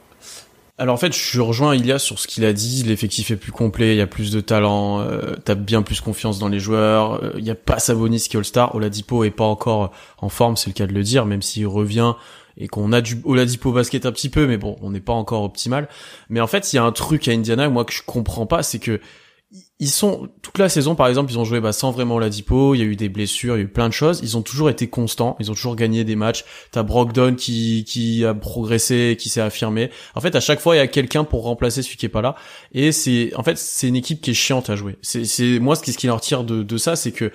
alors 0.77 0.95
en 0.95 0.99
fait, 0.99 1.15
je 1.17 1.41
rejoins 1.41 1.77
Ilias 1.77 2.01
sur 2.01 2.19
ce 2.19 2.27
qu'il 2.27 2.45
a 2.45 2.53
dit. 2.53 2.83
L'effectif 2.83 3.31
est 3.31 3.37
plus 3.37 3.53
complet, 3.53 3.95
il 3.95 3.99
y 3.99 4.01
a 4.01 4.09
plus 4.09 4.33
de 4.33 4.41
talent, 4.41 5.01
euh, 5.01 5.37
t'as 5.45 5.55
bien 5.55 5.83
plus 5.83 6.01
confiance 6.01 6.41
dans 6.41 6.49
les 6.49 6.59
joueurs. 6.59 7.23
Euh, 7.23 7.33
il 7.39 7.45
y 7.45 7.51
a 7.51 7.55
pas 7.55 7.79
Sabonis 7.79 8.27
qui 8.29 8.37
est 8.37 8.39
All-Star. 8.39 8.75
Oladipo 8.75 9.23
est 9.23 9.31
pas 9.31 9.45
encore 9.45 9.93
en 10.19 10.29
forme, 10.29 10.57
c'est 10.57 10.69
le 10.69 10.75
cas 10.75 10.87
de 10.87 10.93
le 10.93 11.05
dire, 11.05 11.27
même 11.27 11.43
s'il 11.43 11.69
revient 11.69 12.15
et 12.57 12.69
qu'on 12.69 12.93
a 12.93 13.01
du 13.01 13.21
Oladipo 13.25 13.73
basket 13.73 14.07
un 14.07 14.13
petit 14.13 14.29
peu, 14.29 14.47
mais 14.47 14.57
bon, 14.57 14.77
on 14.81 14.91
n'est 14.91 15.01
pas 15.01 15.13
encore 15.13 15.43
optimal. 15.43 15.89
Mais 16.29 16.41
en 16.41 16.47
fait, 16.47 16.73
il 16.73 16.77
y 16.77 16.79
a 16.79 16.85
un 16.85 16.93
truc 16.93 17.29
à 17.29 17.33
Indiana, 17.33 17.69
moi 17.69 17.85
que 17.85 17.93
je 17.93 18.03
comprends 18.05 18.47
pas, 18.47 18.63
c'est 18.63 18.79
que 18.79 19.01
ils 19.79 19.91
sont 19.91 20.29
toute 20.43 20.59
la 20.59 20.69
saison 20.69 20.95
par 20.95 21.07
exemple 21.09 21.31
ils 21.31 21.39
ont 21.39 21.45
joué 21.45 21.61
bah, 21.61 21.73
sans 21.73 21.91
vraiment 21.91 22.17
Oladipo 22.17 22.75
il 22.75 22.79
y 22.79 22.83
a 22.83 22.85
eu 22.85 22.97
des 22.97 23.09
blessures 23.09 23.57
il 23.57 23.59
y 23.59 23.63
a 23.63 23.65
eu 23.65 23.69
plein 23.69 23.89
de 23.89 23.93
choses. 23.93 24.21
Ils 24.23 24.37
ont 24.37 24.43
toujours 24.43 24.71
été 24.71 24.89
constants 24.89 25.37
ils 25.41 25.51
ont 25.51 25.55
toujours 25.55 25.77
gagné 25.77 26.05
des 26.05 26.17
matchs. 26.17 26.45
T'as 26.71 26.83
Brogdon 26.83 27.35
qui 27.35 27.85
qui 27.85 28.25
a 28.25 28.35
progressé 28.35 29.17
qui 29.19 29.29
s'est 29.29 29.41
affirmé. 29.41 29.91
En 30.15 30.21
fait 30.21 30.35
à 30.35 30.41
chaque 30.41 30.61
fois 30.61 30.75
il 30.77 30.79
y 30.79 30.83
a 30.83 30.87
quelqu'un 30.87 31.25
pour 31.25 31.45
remplacer 31.45 31.83
celui 31.83 31.97
qui 31.97 32.07
est 32.07 32.11
pas 32.11 32.23
là. 32.23 32.35
Et 32.73 32.93
c'est 32.93 33.33
en 33.37 33.43
fait 33.43 33.59
c'est 33.59 33.89
une 33.89 33.97
équipe 33.97 34.21
qui 34.21 34.31
est 34.31 34.35
chiante 34.35 34.71
à 34.71 34.77
jouer. 34.77 34.97
C'est 35.03 35.59
moi 35.61 35.77
ce 35.77 35.83
qui 35.83 35.93
ce 35.93 35.99
qui 35.99 36.07
leur 36.07 36.21
tire 36.21 36.45
de 36.45 36.63
de 36.63 36.77
ça 36.77 36.97
c'est 36.97 37.13
que 37.13 37.31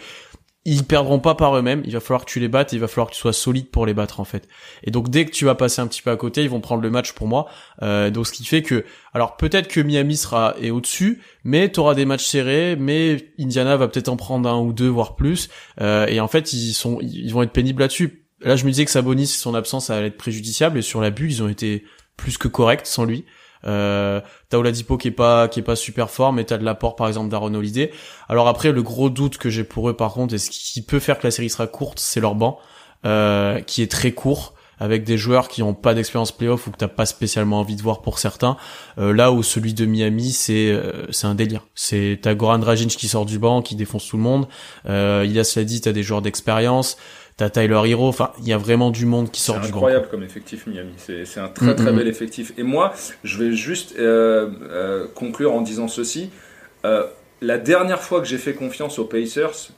ils 0.69 0.83
perdront 0.83 1.19
pas 1.19 1.35
par 1.35 1.57
eux-mêmes. 1.57 1.81
Il 1.85 1.93
va 1.93 1.99
falloir 1.99 2.25
que 2.25 2.29
tu 2.29 2.39
les 2.39 2.47
battes. 2.47 2.73
il 2.73 2.79
va 2.79 2.87
falloir 2.87 3.07
que 3.07 3.15
tu 3.15 3.19
sois 3.19 3.33
solide 3.33 3.69
pour 3.69 3.85
les 3.85 3.93
battre 3.93 4.19
en 4.19 4.23
fait. 4.23 4.47
Et 4.83 4.91
donc 4.91 5.09
dès 5.09 5.25
que 5.25 5.31
tu 5.31 5.45
vas 5.45 5.55
passer 5.55 5.81
un 5.81 5.87
petit 5.87 6.01
peu 6.01 6.11
à 6.11 6.15
côté, 6.15 6.43
ils 6.43 6.49
vont 6.49 6.61
prendre 6.61 6.83
le 6.83 6.89
match 6.89 7.13
pour 7.13 7.27
moi. 7.27 7.47
Euh, 7.81 8.11
donc 8.11 8.27
ce 8.27 8.31
qui 8.31 8.45
fait 8.45 8.61
que, 8.61 8.85
alors 9.13 9.35
peut-être 9.37 9.67
que 9.67 9.79
Miami 9.81 10.15
sera 10.15 10.55
est 10.61 10.69
au-dessus, 10.69 11.21
mais 11.43 11.71
tu 11.71 11.79
auras 11.79 11.95
des 11.95 12.05
matchs 12.05 12.25
serrés. 12.25 12.75
Mais 12.75 13.31
Indiana 13.39 13.77
va 13.77 13.87
peut-être 13.87 14.09
en 14.09 14.17
prendre 14.17 14.47
un 14.47 14.59
ou 14.59 14.71
deux 14.71 14.87
voire 14.87 15.15
plus. 15.15 15.49
Euh, 15.81 16.05
et 16.07 16.19
en 16.19 16.27
fait 16.27 16.53
ils 16.53 16.73
sont, 16.73 16.99
ils 17.01 17.31
vont 17.33 17.41
être 17.41 17.51
pénibles 17.51 17.81
là-dessus. 17.81 18.25
Là 18.41 18.55
je 18.55 18.65
me 18.65 18.69
disais 18.69 18.85
que 18.85 18.91
Sabonis 18.91 19.27
son 19.27 19.55
absence 19.55 19.87
ça 19.87 19.97
allait 19.97 20.07
être 20.07 20.17
préjudiciable 20.17 20.77
et 20.77 20.81
sur 20.81 21.01
la 21.01 21.09
bulle 21.09 21.31
ils 21.31 21.43
ont 21.43 21.49
été 21.49 21.83
plus 22.15 22.37
que 22.37 22.47
corrects 22.47 22.85
sans 22.85 23.05
lui. 23.05 23.25
Euh, 23.65 24.21
t'as 24.49 24.57
Oladipo 24.57 24.97
qui 24.97 25.09
est 25.09 25.11
pas 25.11 25.47
qui 25.47 25.59
est 25.59 25.63
pas 25.63 25.75
super 25.75 26.09
fort, 26.09 26.33
mais 26.33 26.43
t'as 26.43 26.57
de 26.57 26.65
l'apport 26.65 26.95
par 26.95 27.07
exemple 27.07 27.29
d'Aaron 27.29 27.53
Holiday. 27.53 27.91
Alors 28.27 28.47
après, 28.47 28.71
le 28.71 28.83
gros 28.83 29.09
doute 29.09 29.37
que 29.37 29.49
j'ai 29.49 29.63
pour 29.63 29.89
eux 29.89 29.95
par 29.95 30.13
contre, 30.13 30.33
et 30.33 30.37
ce 30.37 30.49
qui 30.49 30.81
peut 30.81 30.99
faire 30.99 31.19
que 31.19 31.27
la 31.27 31.31
série 31.31 31.49
sera 31.49 31.67
courte, 31.67 31.99
c'est 31.99 32.19
leur 32.19 32.35
banc, 32.35 32.59
euh, 33.05 33.59
qui 33.61 33.81
est 33.81 33.91
très 33.91 34.11
court 34.11 34.53
avec 34.79 35.03
des 35.03 35.17
joueurs 35.17 35.47
qui 35.47 35.61
ont 35.61 35.73
pas 35.73 35.93
d'expérience 35.93 36.31
playoff 36.31 36.67
ou 36.67 36.71
que 36.71 36.77
t'as 36.77 36.87
pas 36.87 37.05
spécialement 37.05 37.59
envie 37.59 37.75
de 37.75 37.81
voir 37.81 38.01
pour 38.01 38.19
certains. 38.19 38.57
Euh, 38.97 39.13
là 39.13 39.31
où 39.31 39.43
celui 39.43 39.73
de 39.73 39.85
Miami, 39.85 40.31
c'est 40.31 40.71
euh, 40.71 41.05
c'est 41.11 41.27
un 41.27 41.35
délire. 41.35 41.67
C'est 41.75 42.19
t'as 42.21 42.33
Goran 42.33 42.59
Dragic 42.59 42.89
qui 42.89 43.07
sort 43.07 43.25
du 43.25 43.39
banc, 43.39 43.61
qui 43.61 43.75
défonce 43.75 44.07
tout 44.07 44.17
le 44.17 44.23
monde. 44.23 44.47
Euh, 44.87 45.25
il 45.27 45.37
a 45.37 45.43
cela 45.43 45.65
dit, 45.65 45.81
t'as 45.81 45.91
des 45.91 46.03
joueurs 46.03 46.21
d'expérience. 46.21 46.97
T'as 47.39 47.49
Tyler 47.49 47.79
Hero, 47.85 48.09
enfin, 48.09 48.33
il 48.39 48.49
y 48.49 48.51
a 48.51 48.57
vraiment 48.57 48.91
du 48.91 49.05
monde 49.05 49.31
qui 49.31 49.39
sort 49.39 49.55
du 49.55 49.61
banc. 49.61 49.67
C'est 49.67 49.75
incroyable 49.75 50.07
comme 50.11 50.23
effectif 50.23 50.67
Miami, 50.67 50.91
c'est 50.97 51.39
un 51.39 51.47
très 51.47 51.73
très 51.73 51.93
bel 51.93 52.05
effectif. 52.09 52.51
Et 52.57 52.63
moi, 52.63 52.91
je 53.23 53.41
vais 53.41 53.53
juste 53.53 53.95
euh, 53.97 54.49
euh, 54.69 55.07
conclure 55.15 55.53
en 55.53 55.61
disant 55.61 55.87
ceci. 55.87 56.31
Euh, 56.83 57.05
la 57.39 57.57
dernière 57.57 58.01
fois 58.01 58.19
que 58.19 58.27
j'ai 58.27 58.37
fait 58.37 58.51
confiance 58.51 58.99
aux 58.99 59.05
Pacers, 59.05 59.69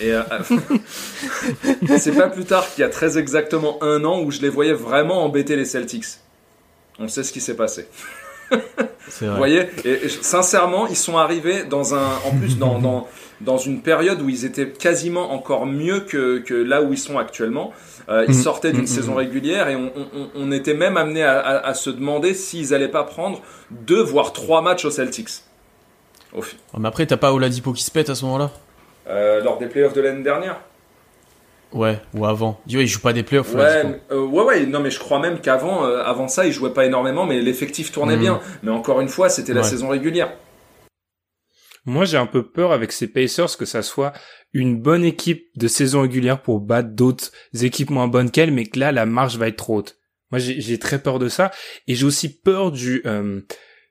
et 0.00 0.10
c'est 1.98 2.16
pas 2.16 2.30
plus 2.30 2.46
tard 2.46 2.66
qu'il 2.72 2.80
y 2.80 2.84
a 2.84 2.88
très 2.88 3.18
exactement 3.18 3.76
un 3.82 4.02
an 4.06 4.22
où 4.22 4.30
je 4.30 4.40
les 4.40 4.48
voyais 4.48 4.72
vraiment 4.72 5.22
embêter 5.22 5.54
les 5.54 5.66
Celtics. 5.66 6.06
On 6.98 7.08
sait 7.08 7.24
ce 7.24 7.32
qui 7.32 7.42
s'est 7.42 7.56
passé. 7.56 7.88
Vous 8.50 9.36
voyez, 9.36 9.66
et, 9.84 10.08
sincèrement, 10.08 10.86
ils 10.86 10.96
sont 10.96 11.18
arrivés 11.18 11.64
dans 11.64 11.94
un, 11.94 12.08
en 12.24 12.30
plus 12.38 12.56
dans, 12.56 12.78
dans, 12.78 13.06
dans, 13.40 13.58
une 13.58 13.80
période 13.82 14.20
où 14.22 14.28
ils 14.28 14.44
étaient 14.44 14.68
quasiment 14.68 15.32
encore 15.32 15.66
mieux 15.66 16.00
que, 16.00 16.38
que 16.38 16.54
là 16.54 16.82
où 16.82 16.92
ils 16.92 16.98
sont 16.98 17.18
actuellement. 17.18 17.72
Euh, 18.08 18.24
ils 18.28 18.36
mm. 18.36 18.42
sortaient 18.42 18.72
d'une 18.72 18.82
mm, 18.82 18.86
saison 18.86 19.14
mm, 19.14 19.18
régulière 19.18 19.68
et 19.68 19.76
on, 19.76 19.90
on, 19.96 20.28
on, 20.36 20.52
était 20.52 20.74
même 20.74 20.96
amené 20.96 21.24
à, 21.24 21.40
à, 21.40 21.74
se 21.74 21.90
demander 21.90 22.34
s'ils 22.34 22.72
allaient 22.72 22.88
pas 22.88 23.02
prendre 23.02 23.40
deux 23.70 24.02
voire 24.02 24.32
trois 24.32 24.62
matchs 24.62 24.84
aux 24.84 24.90
Celtics. 24.90 25.42
Au 26.32 26.42
mais 26.78 26.88
après, 26.88 27.06
t'as 27.06 27.16
pas 27.16 27.32
Oladipo 27.32 27.72
qui 27.72 27.82
se 27.82 27.90
pète 27.90 28.10
à 28.10 28.14
ce 28.14 28.24
moment-là 28.26 28.50
euh, 29.08 29.42
Lors 29.42 29.58
des 29.58 29.66
playoffs 29.66 29.94
de 29.94 30.00
l'année 30.00 30.22
dernière 30.22 30.60
Ouais, 31.72 31.98
ou 32.14 32.24
avant. 32.26 32.60
Ouais, 32.72 32.82
il 32.82 32.86
joue 32.86 33.00
pas 33.00 33.12
des 33.12 33.24
playoffs. 33.24 33.52
Ouais, 33.52 34.00
euh, 34.12 34.24
ouais, 34.24 34.44
ouais, 34.44 34.66
non, 34.66 34.80
mais 34.80 34.90
je 34.90 35.00
crois 35.00 35.18
même 35.18 35.40
qu'avant, 35.40 35.82
avant 35.84 36.28
ça, 36.28 36.46
il 36.46 36.52
jouait 36.52 36.72
pas 36.72 36.86
énormément, 36.86 37.26
mais 37.26 37.40
l'effectif 37.40 37.90
tournait 37.90 38.16
bien. 38.16 38.40
Mais 38.62 38.70
encore 38.70 39.00
une 39.00 39.08
fois, 39.08 39.28
c'était 39.28 39.52
la 39.52 39.64
saison 39.64 39.88
régulière. 39.88 40.30
Moi, 41.86 42.04
j'ai 42.04 42.16
un 42.16 42.26
peu 42.26 42.42
peur 42.42 42.72
avec 42.72 42.92
ces 42.92 43.06
Pacers 43.06 43.56
que 43.56 43.64
ça 43.64 43.82
soit 43.82 44.12
une 44.52 44.80
bonne 44.80 45.04
équipe 45.04 45.46
de 45.56 45.68
saison 45.68 46.02
régulière 46.02 46.42
pour 46.42 46.60
battre 46.60 46.90
d'autres 46.90 47.30
équipes 47.62 47.90
moins 47.90 48.08
bonnes 48.08 48.30
qu'elles, 48.30 48.52
mais 48.52 48.66
que 48.66 48.78
là, 48.78 48.92
la 48.92 49.06
marge 49.06 49.38
va 49.38 49.48
être 49.48 49.56
trop 49.56 49.78
haute. 49.78 49.98
Moi, 50.32 50.40
j'ai 50.40 50.78
très 50.78 51.00
peur 51.00 51.20
de 51.20 51.28
ça, 51.28 51.52
et 51.86 51.94
j'ai 51.94 52.04
aussi 52.04 52.40
peur 52.40 52.72
du 52.72 53.00
euh, 53.06 53.40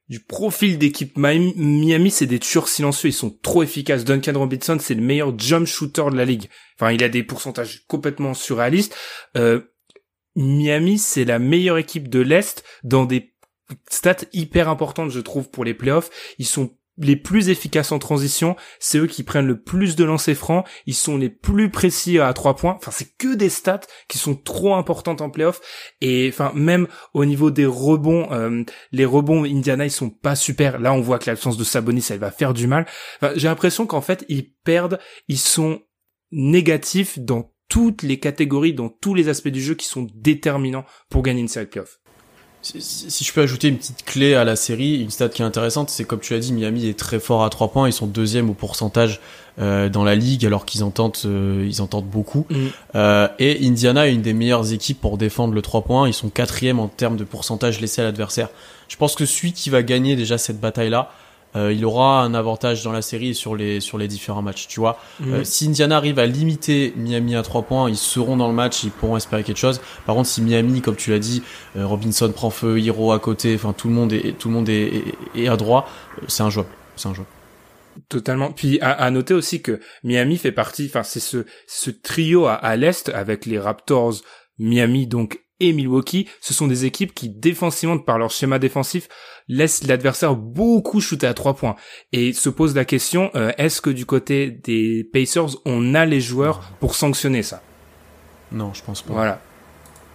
du 0.07 0.19
profil 0.19 0.77
d'équipe 0.77 1.17
Miami, 1.17 2.11
c'est 2.11 2.27
des 2.27 2.39
tueurs 2.39 2.67
silencieux, 2.67 3.09
ils 3.09 3.13
sont 3.13 3.31
trop 3.31 3.63
efficaces. 3.63 4.05
Duncan 4.05 4.33
Robinson, 4.37 4.77
c'est 4.79 4.93
le 4.93 5.01
meilleur 5.01 5.37
jump 5.37 5.65
shooter 5.65 6.05
de 6.11 6.15
la 6.15 6.25
ligue. 6.25 6.47
Enfin, 6.77 6.91
il 6.91 7.03
a 7.03 7.09
des 7.09 7.23
pourcentages 7.23 7.85
complètement 7.87 8.35
surréalistes. 8.35 8.95
Euh, 9.35 9.61
Miami, 10.35 10.99
c'est 10.99 11.25
la 11.25 11.39
meilleure 11.39 11.77
équipe 11.77 12.07
de 12.07 12.19
l'Est 12.19 12.63
dans 12.83 13.05
des 13.05 13.33
stats 13.89 14.25
hyper 14.31 14.69
importantes, 14.69 15.09
je 15.09 15.21
trouve, 15.21 15.49
pour 15.49 15.65
les 15.65 15.73
playoffs. 15.73 16.11
Ils 16.37 16.45
sont 16.45 16.77
les 16.97 17.15
plus 17.15 17.49
efficaces 17.49 17.91
en 17.91 17.99
transition, 17.99 18.55
c'est 18.79 18.97
eux 18.97 19.07
qui 19.07 19.23
prennent 19.23 19.47
le 19.47 19.61
plus 19.61 19.95
de 19.95 20.03
lancers 20.03 20.35
francs, 20.35 20.65
ils 20.85 20.95
sont 20.95 21.17
les 21.17 21.29
plus 21.29 21.69
précis 21.69 22.19
à 22.19 22.31
trois 22.33 22.55
points. 22.55 22.75
Enfin, 22.77 22.91
c'est 22.91 23.15
que 23.17 23.35
des 23.35 23.49
stats 23.49 23.81
qui 24.07 24.17
sont 24.17 24.35
trop 24.35 24.75
importantes 24.75 25.21
en 25.21 25.29
playoff. 25.29 25.61
Et 26.01 26.29
enfin, 26.31 26.51
même 26.55 26.87
au 27.13 27.25
niveau 27.25 27.51
des 27.51 27.65
rebonds, 27.65 28.31
euh, 28.31 28.63
les 28.91 29.05
rebonds 29.05 29.43
Indiana 29.43 29.85
ils 29.85 29.91
sont 29.91 30.09
pas 30.09 30.35
super. 30.35 30.79
Là, 30.79 30.93
on 30.93 31.01
voit 31.01 31.19
que 31.19 31.29
l'absence 31.29 31.57
de 31.57 31.63
Sabonis, 31.63 32.05
elle 32.09 32.19
va 32.19 32.31
faire 32.31 32.53
du 32.53 32.67
mal. 32.67 32.85
Enfin, 33.21 33.33
j'ai 33.35 33.47
l'impression 33.47 33.85
qu'en 33.85 34.01
fait, 34.01 34.25
ils 34.29 34.53
perdent, 34.63 34.99
ils 35.27 35.39
sont 35.39 35.81
négatifs 36.31 37.19
dans 37.19 37.51
toutes 37.67 38.03
les 38.03 38.19
catégories, 38.19 38.73
dans 38.73 38.89
tous 38.89 39.13
les 39.13 39.27
aspects 39.27 39.49
du 39.49 39.61
jeu 39.61 39.75
qui 39.75 39.87
sont 39.87 40.07
déterminants 40.13 40.85
pour 41.09 41.23
gagner 41.23 41.41
une 41.41 41.47
série 41.47 41.65
de 41.65 41.71
playoffs. 41.71 41.99
Si, 42.73 43.23
je 43.23 43.31
peux 43.31 43.41
ajouter 43.41 43.67
une 43.67 43.77
petite 43.77 44.03
clé 44.05 44.33
à 44.33 44.43
la 44.43 44.55
série, 44.55 44.99
une 44.99 45.11
stat 45.11 45.29
qui 45.29 45.43
est 45.43 45.45
intéressante, 45.45 45.91
c'est 45.91 46.03
comme 46.03 46.19
tu 46.19 46.33
l'as 46.33 46.39
dit, 46.39 46.51
Miami 46.51 46.87
est 46.87 46.97
très 46.97 47.19
fort 47.19 47.43
à 47.43 47.49
3 47.51 47.71
points, 47.71 47.87
ils 47.87 47.93
sont 47.93 48.07
deuxième 48.07 48.49
au 48.49 48.55
pourcentage 48.55 49.19
euh, 49.59 49.87
dans 49.87 50.03
la 50.03 50.15
ligue 50.15 50.45
alors 50.47 50.65
qu'ils 50.65 50.83
entendent 50.83 51.15
euh, 51.25 51.63
ils 51.67 51.83
entendent 51.83 52.07
beaucoup. 52.07 52.47
Mm. 52.49 52.65
Euh, 52.95 53.27
et 53.37 53.67
Indiana 53.67 54.07
est 54.07 54.13
une 54.13 54.23
des 54.23 54.33
meilleures 54.33 54.73
équipes 54.73 54.99
pour 54.99 55.19
défendre 55.19 55.53
le 55.53 55.61
3 55.61 55.83
points, 55.83 56.07
ils 56.07 56.13
sont 56.13 56.29
quatrième 56.29 56.79
en 56.79 56.87
termes 56.87 57.17
de 57.17 57.23
pourcentage 57.23 57.79
laissé 57.81 58.01
à 58.01 58.05
l'adversaire. 58.05 58.49
Je 58.87 58.97
pense 58.97 59.13
que 59.13 59.27
celui 59.27 59.53
qui 59.53 59.69
va 59.69 59.83
gagner 59.83 60.15
déjà 60.15 60.39
cette 60.39 60.59
bataille 60.59 60.89
là, 60.89 61.11
euh, 61.55 61.71
il 61.71 61.85
aura 61.85 62.21
un 62.21 62.33
avantage 62.33 62.83
dans 62.83 62.91
la 62.91 63.01
série 63.01 63.33
sur 63.33 63.55
les 63.55 63.79
sur 63.79 63.97
les 63.97 64.07
différents 64.07 64.41
matchs. 64.41 64.67
Tu 64.67 64.79
vois, 64.79 64.99
mhm. 65.19 65.33
euh, 65.33 65.43
si 65.43 65.67
Indiana 65.67 65.97
arrive 65.97 66.19
à 66.19 66.25
limiter 66.25 66.93
Miami 66.97 67.35
à 67.35 67.43
3 67.43 67.63
points, 67.63 67.89
ils 67.89 67.97
seront 67.97 68.37
dans 68.37 68.47
le 68.47 68.53
match, 68.53 68.83
ils 68.83 68.91
pourront 68.91 69.17
espérer 69.17 69.43
quelque 69.43 69.57
chose. 69.57 69.81
Par 70.05 70.15
contre, 70.15 70.27
si 70.27 70.41
Miami, 70.41 70.81
comme 70.81 70.95
tu 70.95 71.11
l'as 71.11 71.19
dit, 71.19 71.43
euh, 71.77 71.85
Robinson 71.85 72.31
prend 72.31 72.49
feu, 72.49 72.79
Hiro 72.79 73.11
à 73.11 73.19
côté, 73.19 73.55
enfin 73.55 73.73
tout 73.73 73.87
le 73.87 73.93
monde 73.93 74.11
est 74.13 74.37
tout 74.37 74.49
le 74.49 74.53
monde 74.53 74.69
est, 74.69 75.03
est, 75.35 75.47
à 75.47 75.55
droit, 75.55 75.89
c'est 76.27 76.43
un 76.43 76.49
joueur, 76.49 76.65
c'est 76.95 77.07
un 77.07 77.13
joueur. 77.13 77.27
Totalement. 78.09 78.51
Puis 78.51 78.79
à, 78.81 78.91
à, 78.91 79.09
noter 79.09 79.33
aussi 79.33 79.61
que 79.61 79.79
Miami 80.03 80.37
fait 80.37 80.51
partie, 80.51 80.87
enfin 80.87 81.03
c'est 81.03 81.21
ce 81.21 81.45
ce 81.67 81.89
trio 81.89 82.45
à, 82.45 82.55
à 82.55 82.75
l'est 82.75 83.07
avec 83.09 83.45
les 83.45 83.57
Raptors, 83.57 84.15
Miami 84.59 85.07
donc 85.07 85.44
et 85.69 85.73
Milwaukee, 85.73 86.27
ce 86.41 86.53
sont 86.53 86.67
des 86.67 86.85
équipes 86.85 87.13
qui 87.13 87.29
défensivement 87.29 87.97
par 87.97 88.17
leur 88.17 88.31
schéma 88.31 88.59
défensif 88.59 89.07
laissent 89.47 89.83
l'adversaire 89.83 90.35
beaucoup 90.35 91.01
shooter 91.01 91.27
à 91.27 91.33
trois 91.33 91.55
points 91.55 91.75
et 92.11 92.33
se 92.33 92.49
pose 92.49 92.75
la 92.75 92.85
question 92.85 93.31
euh, 93.35 93.51
est-ce 93.57 93.81
que 93.81 93.89
du 93.89 94.05
côté 94.05 94.49
des 94.51 95.07
Pacers 95.11 95.57
on 95.65 95.93
a 95.93 96.05
les 96.05 96.21
joueurs 96.21 96.61
pour 96.79 96.95
sanctionner 96.95 97.43
ça? 97.43 97.61
Non, 98.51 98.73
je 98.73 98.83
pense 98.83 99.01
pas. 99.01 99.13
Voilà. 99.13 99.41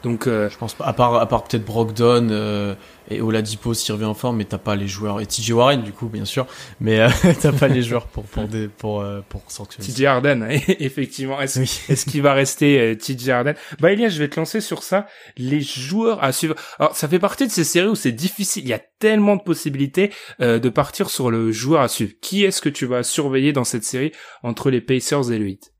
Donc 0.02 0.26
euh, 0.26 0.48
je 0.48 0.56
pense 0.56 0.74
pas 0.74 0.86
à 0.86 0.92
part 0.92 1.14
à 1.16 1.26
part 1.26 1.44
peut-être 1.44 1.64
Brogdon 1.64 2.28
euh, 2.30 2.74
et 3.10 3.20
Oladipo 3.20 3.74
s'il 3.74 3.92
revient 3.92 4.04
en 4.04 4.14
forme 4.14 4.38
mais 4.38 4.44
t'as 4.44 4.58
pas 4.58 4.76
les 4.76 4.88
joueurs. 4.88 5.20
Et 5.20 5.26
TJ 5.26 5.50
Warren 5.50 5.82
du 5.82 5.92
coup 5.92 6.06
bien 6.06 6.24
sûr. 6.24 6.46
Mais 6.80 7.00
euh, 7.00 7.08
t'as 7.40 7.52
pas 7.52 7.68
les 7.68 7.82
joueurs 7.82 8.06
pour 8.06 8.24
pour 8.24 8.44
des, 8.44 8.68
pour 8.68 9.00
euh, 9.00 9.20
pour 9.28 9.42
sanctionner. 9.48 9.86
TJ 9.86 10.04
Harden 10.04 10.48
effectivement. 10.80 11.40
Est-ce 11.40 12.04
qu'il 12.06 12.22
va 12.22 12.34
rester 12.34 12.80
euh, 12.80 12.94
TJ 12.94 13.28
Harden? 13.30 13.54
Bah 13.80 13.92
Elias 13.92 14.10
je 14.10 14.18
vais 14.18 14.28
te 14.28 14.38
lancer 14.38 14.60
sur 14.60 14.82
ça. 14.82 15.06
Les 15.36 15.60
joueurs 15.60 16.22
à 16.22 16.32
suivre. 16.32 16.54
Alors 16.78 16.94
ça 16.94 17.08
fait 17.08 17.18
partie 17.18 17.46
de 17.46 17.52
ces 17.52 17.64
séries 17.64 17.88
où 17.88 17.94
c'est 17.94 18.12
difficile. 18.12 18.64
Il 18.64 18.68
y 18.68 18.74
a 18.74 18.80
tellement 18.98 19.36
de 19.36 19.42
possibilités 19.42 20.10
de 20.40 20.68
partir 20.68 21.08
sur 21.10 21.30
le 21.30 21.52
joueur 21.52 21.80
à 21.80 21.88
suivre. 21.88 22.12
Qui 22.20 22.44
est-ce 22.44 22.60
que 22.60 22.68
tu 22.68 22.86
vas 22.86 23.02
surveiller 23.02 23.52
dans 23.52 23.64
cette 23.64 23.84
série 23.84 24.12
entre 24.42 24.70
les 24.70 24.80
Pacers 24.80 25.32
et 25.32 25.38
le 25.38 25.48
Heat? 25.48 25.72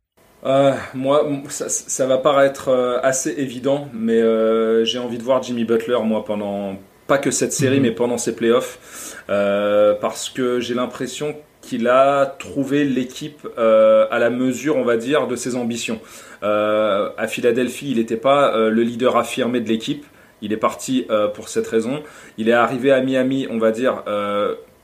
Euh, 0.45 0.75
moi, 0.95 1.27
ça, 1.49 1.69
ça, 1.69 2.07
va 2.07 2.17
paraître 2.19 2.69
euh, 2.69 2.99
assez 3.03 3.31
évident, 3.31 3.89
mais 3.93 4.21
euh, 4.21 4.85
j'ai 4.85 4.99
envie 4.99 5.19
de 5.19 5.23
voir 5.23 5.43
Jimmy 5.43 5.65
Butler, 5.65 5.99
moi, 6.03 6.25
pendant 6.25 6.77
pas 7.11 7.19
que 7.19 7.33
cette 7.33 7.52
série, 7.52 7.79
mhm. 7.79 7.83
mais 7.83 7.90
pendant 7.90 8.19
ses 8.19 8.37
playoffs, 8.37 9.19
euh, 9.31 9.95
parce 10.00 10.31
que 10.31 10.61
j'ai 10.61 10.75
l'impression 10.75 11.35
qu'il 11.61 11.88
a 11.88 12.25
trouvé 12.38 12.85
l'équipe 12.85 13.47
à 13.59 14.19
la 14.19 14.31
mesure, 14.31 14.76
on 14.76 14.85
va 14.85 14.97
dire, 14.97 15.26
de 15.26 15.37
ses 15.37 15.57
ambitions. 15.57 16.00
à 16.40 17.26
Philadelphie, 17.29 17.90
il 17.90 17.99
n'était 17.99 18.17
pas 18.17 18.57
le 18.57 18.83
leader 18.83 19.19
affirmé 19.19 19.61
de 19.61 19.69
l'équipe. 19.69 20.07
Il 20.40 20.55
est 20.55 20.57
parti 20.57 21.07
pour 21.35 21.50
cette 21.50 21.67
raison. 21.67 22.02
Il 22.38 22.49
est 22.49 22.55
arrivé 22.55 22.93
à 22.93 23.02
Miami, 23.02 23.47
on 23.50 23.59
va 23.59 23.73
dire, 23.73 24.02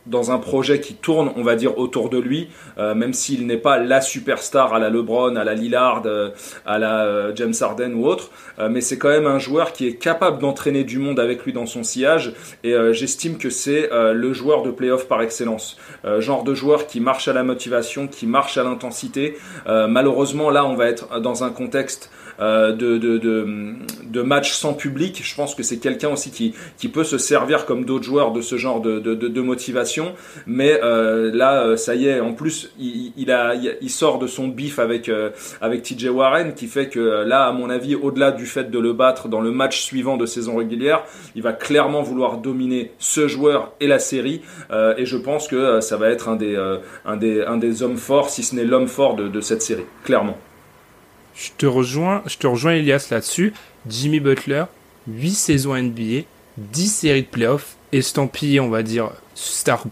dans 0.07 0.31
un 0.31 0.39
projet 0.39 0.81
qui 0.81 0.95
tourne, 0.95 1.33
on 1.37 1.43
va 1.43 1.57
dire, 1.57 1.79
autour 1.79 2.09
de 2.09 2.19
lui, 2.19 2.49
euh, 2.79 2.95
même 2.95 3.13
s'il 3.13 3.47
n'est 3.47 3.57
pas 3.57 3.79
la 3.79 4.01
superstar 4.01 4.73
à 4.75 4.79
la 4.79 4.91
LeBron, 4.91 5.37
à 5.37 5.45
la 5.45 5.55
Lillard, 5.55 6.03
euh, 6.07 6.31
à 6.65 6.79
la 6.79 7.05
euh, 7.05 7.33
James 7.35 7.55
Harden 7.61 7.95
ou 7.95 8.07
autre, 8.07 8.31
mais 8.71 8.81
c'est 8.81 8.97
quand 8.97 9.11
même 9.11 9.27
un 9.27 9.39
joueur 9.39 9.73
qui 9.73 9.87
est 9.87 9.97
capable 9.97 10.39
d'entraîner 10.39 10.83
du 10.85 10.99
monde 10.99 11.21
avec 11.21 11.45
lui 11.45 11.53
dans 11.53 11.67
son 11.67 11.83
sillage, 11.83 12.33
et 12.65 12.75
j'estime 12.93 13.37
que 13.37 13.51
c'est 13.51 13.91
le 13.93 14.33
joueur 14.33 14.63
de 14.63 14.71
playoff 14.71 15.09
par 15.09 15.21
excellence. 15.21 15.77
genre 16.21 16.43
de 16.43 16.55
joueur 16.55 16.87
qui 16.87 17.01
marche 17.01 17.29
à 17.29 17.35
la 17.35 17.43
motivation, 17.43 18.09
qui 18.09 18.27
marche 18.27 18.57
à 18.57 18.63
l'intensité. 18.63 19.37
malheureusement, 19.67 20.49
là, 20.49 20.65
on 20.65 20.75
va 20.75 20.87
être 20.87 21.21
dans 21.21 21.45
un 21.45 21.51
contexte 21.51 22.11
de, 22.39 24.23
matchs 24.23 24.53
sans 24.53 24.73
public. 24.73 25.21
Je 25.23 25.35
pense 25.35 25.55
que 25.55 25.63
c'est 25.63 25.79
quelqu'un 25.79 26.09
aussi 26.09 26.31
qui, 26.31 26.89
peut 26.89 27.05
se 27.05 27.19
servir 27.19 27.67
comme 27.67 27.85
d'autres 27.85 28.05
joueurs 28.05 28.33
de 28.33 28.41
ce 28.41 28.57
genre 28.57 28.81
de 28.81 29.41
motivation. 29.41 29.96
Mais 30.47 30.79
euh, 30.83 31.31
là, 31.33 31.63
euh, 31.63 31.77
ça 31.77 31.95
y 31.95 32.07
est, 32.07 32.21
en 32.21 32.33
plus, 32.33 32.73
il, 32.79 33.91
sort 33.91 34.19
de 34.19 34.27
son 34.27 34.49
bif 34.49 34.79
avec, 34.79 35.11
avec 35.61 35.83
TJ 35.83 36.09
Warren 36.09 36.55
qui 36.55 36.67
fait 36.67 36.89
que 36.89 37.25
là, 37.25 37.47
à 37.47 37.53
mon 37.53 37.71
avis, 37.71 37.95
au-delà 37.95 38.31
du 38.31 38.47
fait 38.47 38.71
de 38.71 38.79
le 38.79 38.93
battre 38.93 39.29
dans 39.29 39.41
le 39.41 39.51
match 39.51 39.81
suivant 39.81 40.17
de 40.17 40.27
saison 40.27 40.57
régulière, 40.57 41.05
il 41.35 41.43
va 41.43 41.53
clairement 41.53 42.03
vouloir 42.03 42.39
dominer 42.39 42.93
ce 42.99 43.27
joueur 43.27 43.73
et 43.81 43.87
la 43.87 43.99
série. 43.99 44.43
et 44.71 45.07
je 45.07 45.17
pense 45.17 45.49
que 45.49 45.81
ça 45.81 45.97
va 45.97 46.11
être 46.11 46.29
un 46.29 46.37
des, 46.37 46.57
un 47.07 47.17
des, 47.17 47.43
un 47.43 47.57
des 47.57 47.83
hommes 47.83 47.97
forts, 47.97 48.29
si 48.29 48.43
ce 48.43 48.55
n'est 48.55 48.65
l'homme 48.65 48.89
fort 48.89 49.17
de, 49.17 49.29
de 49.29 49.41
cette 49.41 49.63
série, 49.63 49.87
clairement. 50.05 50.37
Je 51.37 51.51
te 51.57 51.67
rejoins, 51.67 52.23
je 52.27 52.39
te 52.39 52.47
rejoins 52.47 52.73
Elias 52.73 53.09
là-dessus. 53.11 53.53
Jimmy 53.89 54.21
Butler, 54.21 54.65
8 55.07 55.31
saisons 55.31 55.77
NBA, 55.77 56.25
10 56.57 56.89
séries 56.89 57.23
de 57.23 57.27
playoffs, 57.27 57.77
estampillé, 57.97 58.61
on 58.61 58.69
va 58.69 58.83
dire, 58.83 59.11
star 59.35 59.85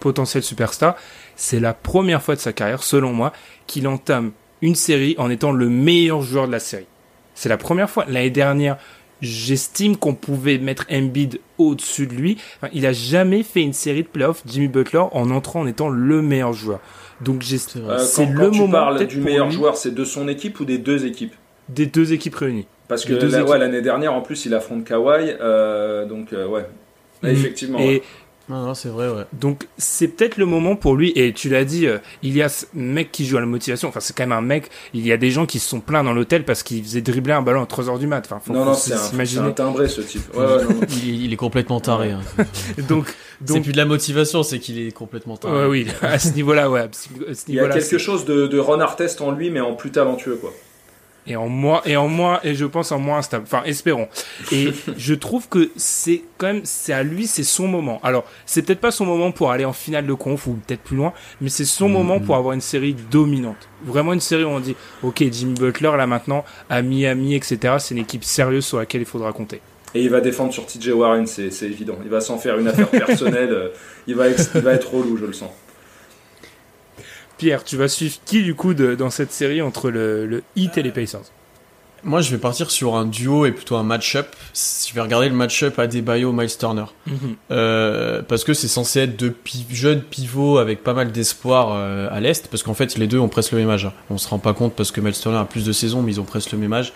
potentiel 0.00 0.42
superstar. 0.42 0.96
C'est 1.36 1.60
la 1.60 1.74
première 1.74 2.22
fois 2.22 2.34
de 2.34 2.40
sa 2.40 2.52
carrière, 2.52 2.82
selon 2.82 3.12
moi, 3.12 3.32
qu'il 3.66 3.88
entame 3.88 4.32
une 4.60 4.74
série 4.74 5.14
en 5.18 5.30
étant 5.30 5.52
le 5.52 5.68
meilleur 5.68 6.22
joueur 6.22 6.46
de 6.46 6.52
la 6.52 6.60
série. 6.60 6.86
C'est 7.34 7.48
la 7.48 7.56
première 7.56 7.90
fois. 7.90 8.04
L'année 8.08 8.30
dernière, 8.30 8.76
j'estime 9.20 9.96
qu'on 9.96 10.14
pouvait 10.14 10.58
mettre 10.58 10.86
Embiid 10.90 11.40
au-dessus 11.58 12.06
de 12.06 12.14
lui. 12.14 12.38
il 12.72 12.86
a 12.86 12.92
jamais 12.92 13.42
fait 13.42 13.62
une 13.62 13.72
série 13.72 14.02
de 14.02 14.08
playoffs, 14.08 14.42
Jimmy 14.46 14.68
Butler, 14.68 15.02
en 15.12 15.30
entrant 15.30 15.60
en 15.60 15.66
étant 15.66 15.88
le 15.88 16.22
meilleur 16.22 16.52
joueur. 16.52 16.80
Donc 17.20 17.44
c'est 17.44 17.76
euh, 17.76 17.98
le 18.26 18.50
tu 18.50 18.58
moment. 18.58 18.72
parles 18.72 19.06
du 19.06 19.20
meilleur 19.20 19.50
joueur, 19.50 19.76
c'est 19.76 19.94
de 19.94 20.04
son 20.04 20.26
équipe 20.28 20.58
ou 20.60 20.64
des 20.64 20.78
deux 20.78 21.06
équipes? 21.06 21.34
Des 21.68 21.86
deux 21.86 22.12
équipes 22.12 22.34
réunies. 22.34 22.66
Parce 22.88 23.04
que 23.04 23.14
l'année 23.54 23.80
dernière, 23.80 24.12
en 24.12 24.20
plus, 24.20 24.44
il 24.44 24.54
affronte 24.54 24.84
Kawhi, 24.84 25.32
euh, 25.40 26.04
donc 26.04 26.32
euh, 26.32 26.46
ouais, 26.46 26.66
mm. 27.22 27.26
effectivement. 27.28 27.78
Et 27.78 28.02
non, 28.48 28.74
c'est 28.74 28.88
vrai, 28.88 29.08
ouais. 29.08 29.24
Donc, 29.32 29.68
c'est 29.78 30.08
peut-être 30.08 30.36
le 30.36 30.46
moment 30.46 30.76
pour 30.76 30.96
lui, 30.96 31.12
et 31.14 31.32
tu 31.32 31.48
l'as 31.48 31.64
dit, 31.64 31.86
il 32.22 32.36
y 32.36 32.42
a 32.42 32.48
ce 32.48 32.66
mec 32.74 33.12
qui 33.12 33.24
joue 33.24 33.36
à 33.36 33.40
la 33.40 33.46
motivation, 33.46 33.88
enfin, 33.88 34.00
c'est 34.00 34.14
quand 34.14 34.24
même 34.24 34.32
un 34.32 34.42
mec, 34.42 34.68
il 34.94 35.06
y 35.06 35.12
a 35.12 35.16
des 35.16 35.30
gens 35.30 35.46
qui 35.46 35.58
se 35.58 35.68
sont 35.68 35.80
plaints 35.80 36.04
dans 36.04 36.12
l'hôtel 36.12 36.44
parce 36.44 36.62
qu'il 36.62 36.82
faisait 36.82 37.00
dribbler 37.00 37.32
un 37.32 37.42
ballon 37.42 37.62
à 37.62 37.66
3h 37.66 37.98
du 37.98 38.06
mat. 38.06 38.22
Enfin, 38.26 38.40
faut, 38.44 38.52
non, 38.52 38.64
non, 38.64 38.74
c'est 38.74 38.92
un, 38.94 39.46
un, 39.46 39.52
timbré, 39.52 39.88
ce 39.88 40.00
type. 40.00 40.22
Ouais, 40.34 40.64
non, 40.64 40.80
il, 41.04 41.32
est 41.32 41.36
complètement 41.36 41.80
taré. 41.80 42.10
Hein. 42.10 42.20
donc, 42.88 43.06
donc... 43.40 43.56
C'est 43.56 43.60
plus 43.60 43.72
de 43.72 43.76
la 43.76 43.84
motivation, 43.84 44.42
c'est 44.42 44.58
qu'il 44.58 44.86
est 44.86 44.92
complètement 44.92 45.36
taré. 45.36 45.54
Ouais, 45.54 45.66
oui, 45.66 45.86
à 46.02 46.18
ce 46.18 46.32
niveau-là, 46.32 46.68
ouais. 46.68 46.88
il 47.48 47.54
y 47.54 47.60
a 47.60 47.68
quelque 47.68 47.98
chose 47.98 48.24
de, 48.24 48.46
de 48.48 48.58
Ron 48.58 48.80
Artest 48.80 49.20
en 49.20 49.30
lui, 49.30 49.50
mais 49.50 49.60
en 49.60 49.74
plus 49.74 49.92
talentueux, 49.92 50.36
quoi 50.36 50.52
et 51.26 51.36
en 51.36 51.48
moins 51.48 51.82
et 51.84 51.96
en 51.96 52.08
moins 52.08 52.40
et 52.42 52.54
je 52.54 52.64
pense 52.64 52.92
en 52.92 52.98
moins 52.98 53.18
instable. 53.18 53.44
Enfin 53.46 53.62
espérons. 53.64 54.08
Et 54.50 54.68
je 54.96 55.14
trouve 55.14 55.48
que 55.48 55.70
c'est 55.76 56.22
quand 56.38 56.48
même 56.48 56.62
c'est 56.64 56.92
à 56.92 57.02
lui 57.02 57.26
c'est 57.26 57.44
son 57.44 57.68
moment. 57.68 58.00
Alors 58.02 58.24
c'est 58.46 58.62
peut-être 58.62 58.80
pas 58.80 58.90
son 58.90 59.06
moment 59.06 59.32
pour 59.32 59.50
aller 59.50 59.64
en 59.64 59.72
finale 59.72 60.06
de 60.06 60.14
conf 60.14 60.46
ou 60.46 60.54
peut-être 60.54 60.82
plus 60.82 60.96
loin 60.96 61.12
mais 61.40 61.48
c'est 61.48 61.64
son 61.64 61.88
mm-hmm. 61.88 61.92
moment 61.92 62.20
pour 62.20 62.36
avoir 62.36 62.54
une 62.54 62.60
série 62.60 62.94
dominante. 63.10 63.68
Vraiment 63.84 64.12
une 64.12 64.20
série 64.20 64.44
où 64.44 64.48
on 64.48 64.60
dit 64.60 64.76
ok 65.02 65.24
Jimmy 65.30 65.54
Butler 65.54 65.92
là 65.96 66.06
maintenant 66.06 66.44
à 66.68 66.82
Miami 66.82 67.34
etc 67.34 67.76
c'est 67.78 67.94
une 67.94 68.00
équipe 68.00 68.24
sérieuse 68.24 68.64
sur 68.64 68.78
laquelle 68.78 69.02
il 69.02 69.06
faudra 69.06 69.32
compter. 69.32 69.60
Et 69.94 70.02
il 70.02 70.08
va 70.08 70.22
défendre 70.22 70.52
sur 70.52 70.66
TJ 70.66 70.88
Warren 70.88 71.26
c'est 71.26 71.50
évident. 71.62 71.98
Il 72.02 72.10
va 72.10 72.20
s'en 72.20 72.38
faire 72.38 72.58
une 72.58 72.68
affaire 72.68 72.88
personnelle 72.88 73.50
euh, 73.52 73.68
il 74.06 74.14
va 74.16 74.28
il 74.28 74.60
va 74.60 74.72
être 74.72 74.92
relou 74.92 75.16
je 75.16 75.26
le 75.26 75.32
sens 75.32 75.50
Pierre, 77.42 77.64
tu 77.64 77.76
vas 77.76 77.88
suivre 77.88 78.14
qui 78.24 78.44
du 78.44 78.54
coup 78.54 78.72
dans 78.72 79.10
cette 79.10 79.32
série 79.32 79.62
entre 79.62 79.90
le, 79.90 80.26
le 80.26 80.42
Heat 80.54 80.78
et 80.78 80.82
les 80.84 80.92
Pacers 80.92 81.22
Moi, 82.04 82.20
je 82.20 82.30
vais 82.30 82.38
partir 82.38 82.70
sur 82.70 82.94
un 82.94 83.04
duo 83.04 83.46
et 83.46 83.50
plutôt 83.50 83.74
un 83.74 83.82
match-up. 83.82 84.28
Je 84.54 84.94
vais 84.94 85.00
regarder 85.00 85.28
le 85.28 85.34
match-up 85.34 85.76
Adebayo 85.76 86.30
Miles 86.32 86.56
Turner 86.56 86.84
euh, 87.50 88.22
parce 88.22 88.44
que 88.44 88.54
c'est 88.54 88.68
censé 88.68 89.00
être 89.00 89.16
deux 89.16 89.32
pi- 89.32 89.66
jeunes 89.70 90.02
pivots 90.02 90.58
avec 90.58 90.84
pas 90.84 90.94
mal 90.94 91.10
d'espoir 91.10 91.72
euh, 91.72 92.08
à 92.12 92.20
l'est. 92.20 92.46
Parce 92.48 92.62
qu'en 92.62 92.74
fait, 92.74 92.96
les 92.96 93.08
deux 93.08 93.18
ont 93.18 93.28
presque 93.28 93.52
le 93.52 93.58
même 93.58 93.70
âge. 93.70 93.90
On 94.08 94.18
se 94.18 94.28
rend 94.28 94.38
pas 94.38 94.54
compte 94.54 94.74
parce 94.76 94.92
que 94.92 95.00
Miles 95.00 95.12
Turner 95.18 95.38
a 95.38 95.44
plus 95.44 95.64
de 95.64 95.72
saisons, 95.72 96.02
mais 96.02 96.12
ils 96.12 96.20
ont 96.20 96.24
presque 96.24 96.52
le 96.52 96.58
même 96.58 96.72
âge. 96.72 96.92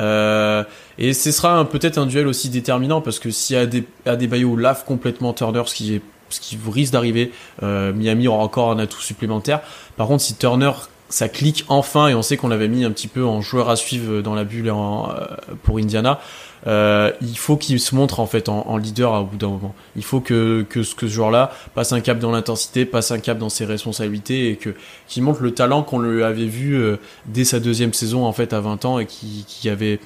Euh, 0.00 0.64
et 0.96 1.12
ce 1.12 1.30
sera 1.32 1.68
peut-être 1.68 1.98
un 1.98 2.06
duel 2.06 2.26
aussi 2.26 2.48
déterminant 2.48 3.02
parce 3.02 3.18
que 3.18 3.30
si 3.30 3.54
Ade- 3.56 3.84
Adebayo 4.06 4.56
lave 4.56 4.84
complètement 4.86 5.34
Turner, 5.34 5.62
ce 5.66 5.74
qui 5.74 5.94
est 5.94 6.00
ce 6.32 6.40
qui 6.40 6.58
risque 6.70 6.92
d'arriver, 6.92 7.32
euh, 7.62 7.92
Miami 7.92 8.28
aura 8.28 8.42
encore 8.44 8.70
un 8.70 8.78
atout 8.78 9.00
supplémentaire. 9.00 9.60
Par 9.96 10.06
contre, 10.06 10.22
si 10.22 10.34
Turner 10.34 10.72
ça 11.08 11.28
clique 11.28 11.66
enfin 11.68 12.08
et 12.08 12.14
on 12.14 12.22
sait 12.22 12.38
qu'on 12.38 12.48
l'avait 12.48 12.68
mis 12.68 12.84
un 12.84 12.90
petit 12.90 13.06
peu 13.06 13.24
en 13.24 13.42
joueur 13.42 13.68
à 13.68 13.76
suivre 13.76 14.22
dans 14.22 14.34
la 14.34 14.44
bulle 14.44 14.70
euh, 14.70 15.26
pour 15.62 15.76
Indiana. 15.76 16.20
Euh, 16.66 17.10
il 17.20 17.36
faut 17.36 17.56
qu'il 17.56 17.78
se 17.80 17.94
montre 17.94 18.20
en 18.20 18.26
fait 18.26 18.48
en, 18.48 18.76
leader 18.78 19.12
au 19.20 19.24
bout 19.24 19.36
d'un 19.36 19.48
moment. 19.48 19.74
Il 19.96 20.04
faut 20.04 20.20
que, 20.20 20.64
que, 20.68 20.82
ce- 20.82 20.94
que 20.94 21.06
ce 21.08 21.12
joueur-là 21.12 21.50
passe 21.74 21.92
un 21.92 22.00
cap 22.00 22.18
dans 22.18 22.30
l'intensité, 22.30 22.84
passe 22.86 23.10
un 23.10 23.18
cap 23.18 23.36
dans 23.36 23.48
ses 23.50 23.64
responsabilités 23.64 24.48
et 24.50 24.56
que 24.56 24.74
qu'il 25.08 25.22
montre 25.22 25.42
le 25.42 25.50
talent 25.52 25.82
qu'on 25.82 25.98
lui 25.98 26.22
avait 26.22 26.46
vu 26.46 26.76
euh, 26.76 26.96
dès 27.26 27.44
sa 27.44 27.60
deuxième 27.60 27.92
saison 27.92 28.24
en 28.24 28.32
fait 28.32 28.52
à 28.52 28.60
20 28.60 28.84
ans 28.86 28.98
et 28.98 29.06
qui, 29.06 29.44
qui 29.46 29.68
avait 29.68 29.98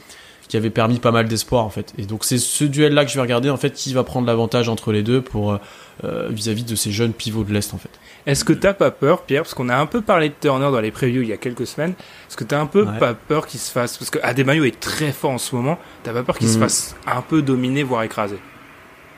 qui 0.49 0.57
avait 0.57 0.71
permis 0.71 0.99
pas 0.99 1.11
mal 1.11 1.27
d'espoir 1.29 1.65
en 1.65 1.71
fait. 1.71 1.93
Et 1.99 2.07
donc 2.07 2.25
c'est 2.25 2.39
ce 2.39 2.65
duel-là 2.65 3.05
que 3.05 3.11
je 3.11 3.17
vais 3.17 3.21
regarder 3.23 3.51
en 3.51 3.57
fait 3.57 3.73
qui 3.73 3.93
va 3.95 4.05
prendre 4.05 4.27
l'avantage 4.27 4.69
entre 4.69 4.93
les 4.93 5.03
deux 5.03 5.21
pour 5.21 5.53
euh, 5.53 5.59
euh, 6.05 6.29
vis-à-vis 6.31 6.65
de 6.65 6.75
ces 6.75 6.93
jeunes 6.93 7.13
pivots 7.13 7.45
de 7.45 7.53
l'est 7.53 7.75
en 7.75 7.79
fait. 7.79 7.91
Est-ce 8.27 8.45
que 8.45 8.53
t'as 8.53 8.75
pas 8.75 8.91
peur, 8.91 9.23
Pierre, 9.23 9.43
parce 9.43 9.55
qu'on 9.55 9.69
a 9.69 9.77
un 9.77 9.87
peu 9.87 10.01
parlé 10.01 10.29
de 10.29 10.35
Turner 10.41 10.71
dans 10.71 10.81
les 10.81 10.91
previews 10.91 11.23
il 11.23 11.29
y 11.29 11.33
a 11.33 11.37
quelques 11.37 11.67
semaines, 11.67 11.95
est-ce 12.29 12.37
que 12.37 12.45
t'as 12.45 12.61
un 12.61 12.67
peu 12.67 12.85
Ouais. 12.85 12.99
pas 12.99 13.15
peur 13.15 13.47
qu'il 13.47 13.61
se 13.61 13.71
fasse, 13.71 13.97
parce 13.97 14.11
que 14.11 14.19
Adebayo 14.23 14.65
est 14.65 14.79
très 14.81 15.13
fort 15.13 15.31
en 15.31 15.39
ce 15.39 15.55
moment, 15.55 15.79
t'as 16.03 16.13
pas 16.13 16.23
peur 16.25 16.37
qu'il 16.39 16.49
se 16.49 16.57
Mhm. 16.57 16.63
fasse 16.63 16.97
un 17.07 17.23
peu 17.23 17.41
dominer, 17.43 17.83
voire 17.85 18.03
écraser? 18.03 18.39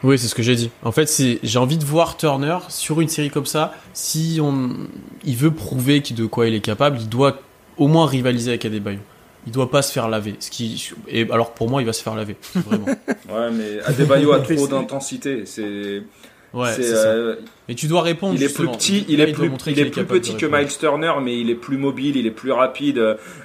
Oui, 0.04 0.18
c'est 0.18 0.28
ce 0.28 0.34
que 0.34 0.42
j'ai 0.44 0.54
dit. 0.54 0.70
En 0.84 0.92
fait, 0.92 1.06
c'est 1.06 1.40
j'ai 1.42 1.58
envie 1.58 1.76
de 1.78 1.84
voir 1.84 2.16
Turner 2.16 2.58
sur 2.68 3.00
une 3.00 3.08
série 3.08 3.30
comme 3.30 3.46
ça. 3.46 3.74
Si 3.94 4.38
on, 4.40 4.70
il 5.24 5.36
veut 5.36 5.50
prouver 5.50 6.02
qu'il- 6.02 6.14
de 6.16 6.24
quoi 6.26 6.46
il 6.46 6.54
est 6.54 6.60
capable, 6.60 6.98
il 7.00 7.08
doit 7.08 7.40
au 7.78 7.88
moins 7.88 8.06
rivaliser 8.06 8.50
avec 8.50 8.64
Adebayo. 8.64 8.98
Il 9.46 9.52
doit 9.52 9.70
pas 9.70 9.82
se 9.82 9.92
faire 9.92 10.08
laver. 10.08 10.36
Ce 10.40 10.50
qui, 10.50 10.92
et 11.08 11.30
alors 11.30 11.52
pour 11.54 11.70
moi, 11.70 11.80
il 11.80 11.86
va 11.86 11.92
se 11.92 12.02
faire 12.02 12.14
laver. 12.14 12.36
Vraiment. 12.54 12.86
Ouais, 13.28 13.50
mais 13.50 13.80
Adebayo 13.84 14.32
a 14.32 14.40
trop 14.54 14.66
d'intensité. 14.66 15.44
C'est, 15.44 16.02
Ouais, 16.54 16.72
c'est, 16.74 16.82
ça. 16.82 17.08
euh, 17.08 17.34
Et 17.68 17.74
tu 17.74 17.88
dois 17.88 18.00
répondre. 18.00 18.34
il 18.34 18.42
est 18.42 18.54
plus 18.54 18.66
petit, 18.68 19.04
il 19.08 19.20
est 19.20 19.26
plus, 19.32 19.50
il 19.66 19.78
est 19.78 19.84
plus 19.90 20.04
petit 20.06 20.34
que. 20.36 20.46
Miles 20.46 20.68
Turner, 20.78 21.12
mais 21.22 21.38
il 21.38 21.50
est 21.50 21.54
plus 21.54 21.76
mobile, 21.76 22.16
il 22.16 22.26
est 22.26 22.30
plus 22.30 22.52
rapide 22.52 22.98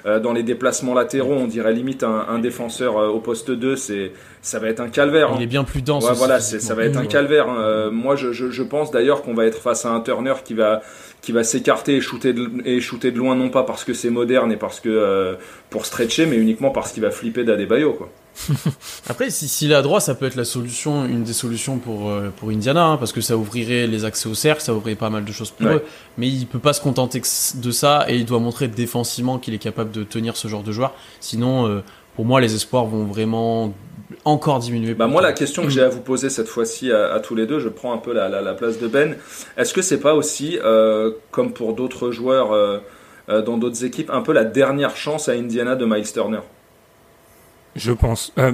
euh, 0.06 0.20
dans 0.20 0.32
les 0.32 0.42
déplacements 0.42 0.94
latéraux. 0.94 1.34
On 1.34 1.46
dirait 1.46 1.74
limite 1.74 2.02
un, 2.02 2.24
un 2.30 2.38
défenseur 2.38 2.96
euh, 2.96 3.08
au 3.08 3.20
poste 3.20 3.50
2. 3.50 3.76
C'est, 3.76 4.12
ça 4.40 4.58
va 4.58 4.68
être 4.68 4.80
un 4.80 4.88
calvaire. 4.88 5.32
hein. 5.32 5.36
Il 5.38 5.42
est 5.42 5.46
bien 5.46 5.64
plus 5.64 5.82
dense. 5.82 6.04
Ouais, 6.04 6.10
aussi 6.12 6.18
voilà, 6.18 6.40
ça 6.40 6.74
va 6.74 6.84
être 6.84 6.96
un 6.96 7.04
calvaire. 7.06 7.48
hein. 7.50 7.58
Euh, 7.60 7.90
moi, 7.90 8.16
je, 8.16 8.32
je, 8.32 8.50
je 8.50 8.62
pense 8.62 8.90
d'ailleurs 8.90 9.20
qu'on 9.22 9.34
va 9.34 9.44
être 9.44 9.58
face 9.60 9.84
à 9.84 9.90
un 9.90 10.00
Turner 10.00 10.34
qui 10.42 10.54
va, 10.54 10.80
qui 11.20 11.32
va 11.32 11.44
s'écarter 11.44 11.96
et 11.96 12.00
shooter, 12.00 12.32
de, 12.32 12.48
et 12.64 12.80
shooter 12.80 13.10
de 13.10 13.18
loin, 13.18 13.36
non 13.36 13.50
pas 13.50 13.64
parce 13.64 13.84
que 13.84 13.92
c'est 13.92 14.10
moderne 14.10 14.50
et 14.50 14.56
parce 14.56 14.80
que 14.80 14.88
euh, 14.88 15.34
pour 15.68 15.84
stretcher, 15.84 16.24
mais 16.24 16.36
uniquement 16.36 16.70
parce 16.70 16.92
qu'il 16.92 17.02
va 17.02 17.10
flipper 17.10 17.44
d'Adebayo, 17.44 17.92
quoi. 17.92 18.08
Après, 19.08 19.30
si- 19.30 19.48
s'il 19.48 19.72
est 19.72 19.74
à 19.76 19.82
droite, 19.82 20.02
ça 20.02 20.14
peut 20.14 20.26
être 20.26 20.34
la 20.34 20.44
solution, 20.44 21.04
une 21.04 21.22
des 21.24 21.32
solutions 21.32 21.78
pour 21.78 22.10
euh, 22.10 22.30
pour 22.36 22.50
Indiana, 22.50 22.84
hein, 22.86 22.96
parce 22.96 23.12
que 23.12 23.20
ça 23.20 23.36
ouvrirait 23.36 23.86
les 23.86 24.04
accès 24.04 24.28
au 24.28 24.34
cercle, 24.34 24.62
ça 24.62 24.74
ouvrirait 24.74 24.96
pas 24.96 25.10
mal 25.10 25.24
de 25.24 25.32
choses 25.32 25.50
pour 25.50 25.66
Ouais. 25.66 25.74
eux. 25.76 25.82
Mais 26.18 26.28
il 26.28 26.46
peut 26.46 26.58
pas 26.58 26.72
se 26.72 26.80
contenter 26.80 27.20
de 27.20 27.70
ça 27.70 28.04
et 28.08 28.16
il 28.16 28.24
doit 28.24 28.40
montrer 28.40 28.68
défensivement 28.68 29.38
qu'il 29.38 29.54
est 29.54 29.58
capable 29.58 29.90
de 29.92 30.04
tenir 30.04 30.36
ce 30.36 30.48
genre 30.48 30.62
de 30.62 30.72
joueur. 30.72 30.94
Sinon, 31.20 31.66
euh, 31.68 31.80
pour 32.16 32.24
moi, 32.24 32.40
les 32.40 32.54
espoirs 32.54 32.84
vont 32.86 33.04
vraiment 33.04 33.72
encore 34.24 34.58
diminuer. 34.58 34.94
Bah 34.94 35.06
moi 35.06 35.22
la 35.22 35.32
question 35.32 35.62
que 35.62 35.70
j'ai 35.70 35.82
à 35.82 35.88
vous 35.88 36.00
poser 36.00 36.28
cette 36.30 36.48
fois-ci 36.48 36.92
à, 36.92 37.12
à 37.14 37.20
tous 37.20 37.34
les 37.34 37.46
deux, 37.46 37.58
je 37.58 37.68
prends 37.68 37.92
un 37.92 37.98
peu 37.98 38.12
la, 38.12 38.28
la, 38.28 38.40
la 38.42 38.54
place 38.54 38.78
de 38.78 38.86
Ben. 38.88 39.16
Est-ce 39.56 39.72
que 39.74 39.82
c'est 39.82 39.98
pas 40.00 40.14
aussi, 40.14 40.58
euh, 40.62 41.10
comme 41.30 41.52
pour 41.52 41.74
d'autres 41.74 42.10
joueurs 42.10 42.80
dans 43.28 43.56
d'autres 43.56 43.84
équipes, 43.84 44.10
un 44.10 44.20
peu 44.20 44.32
la 44.32 44.44
dernière 44.44 44.96
chance 44.96 45.28
à 45.28 45.32
Indiana 45.32 45.76
de 45.76 45.84
Miles 45.86 46.12
Turner? 46.12 46.40
Je 47.76 47.92
pense. 47.92 48.32
Euh, 48.38 48.52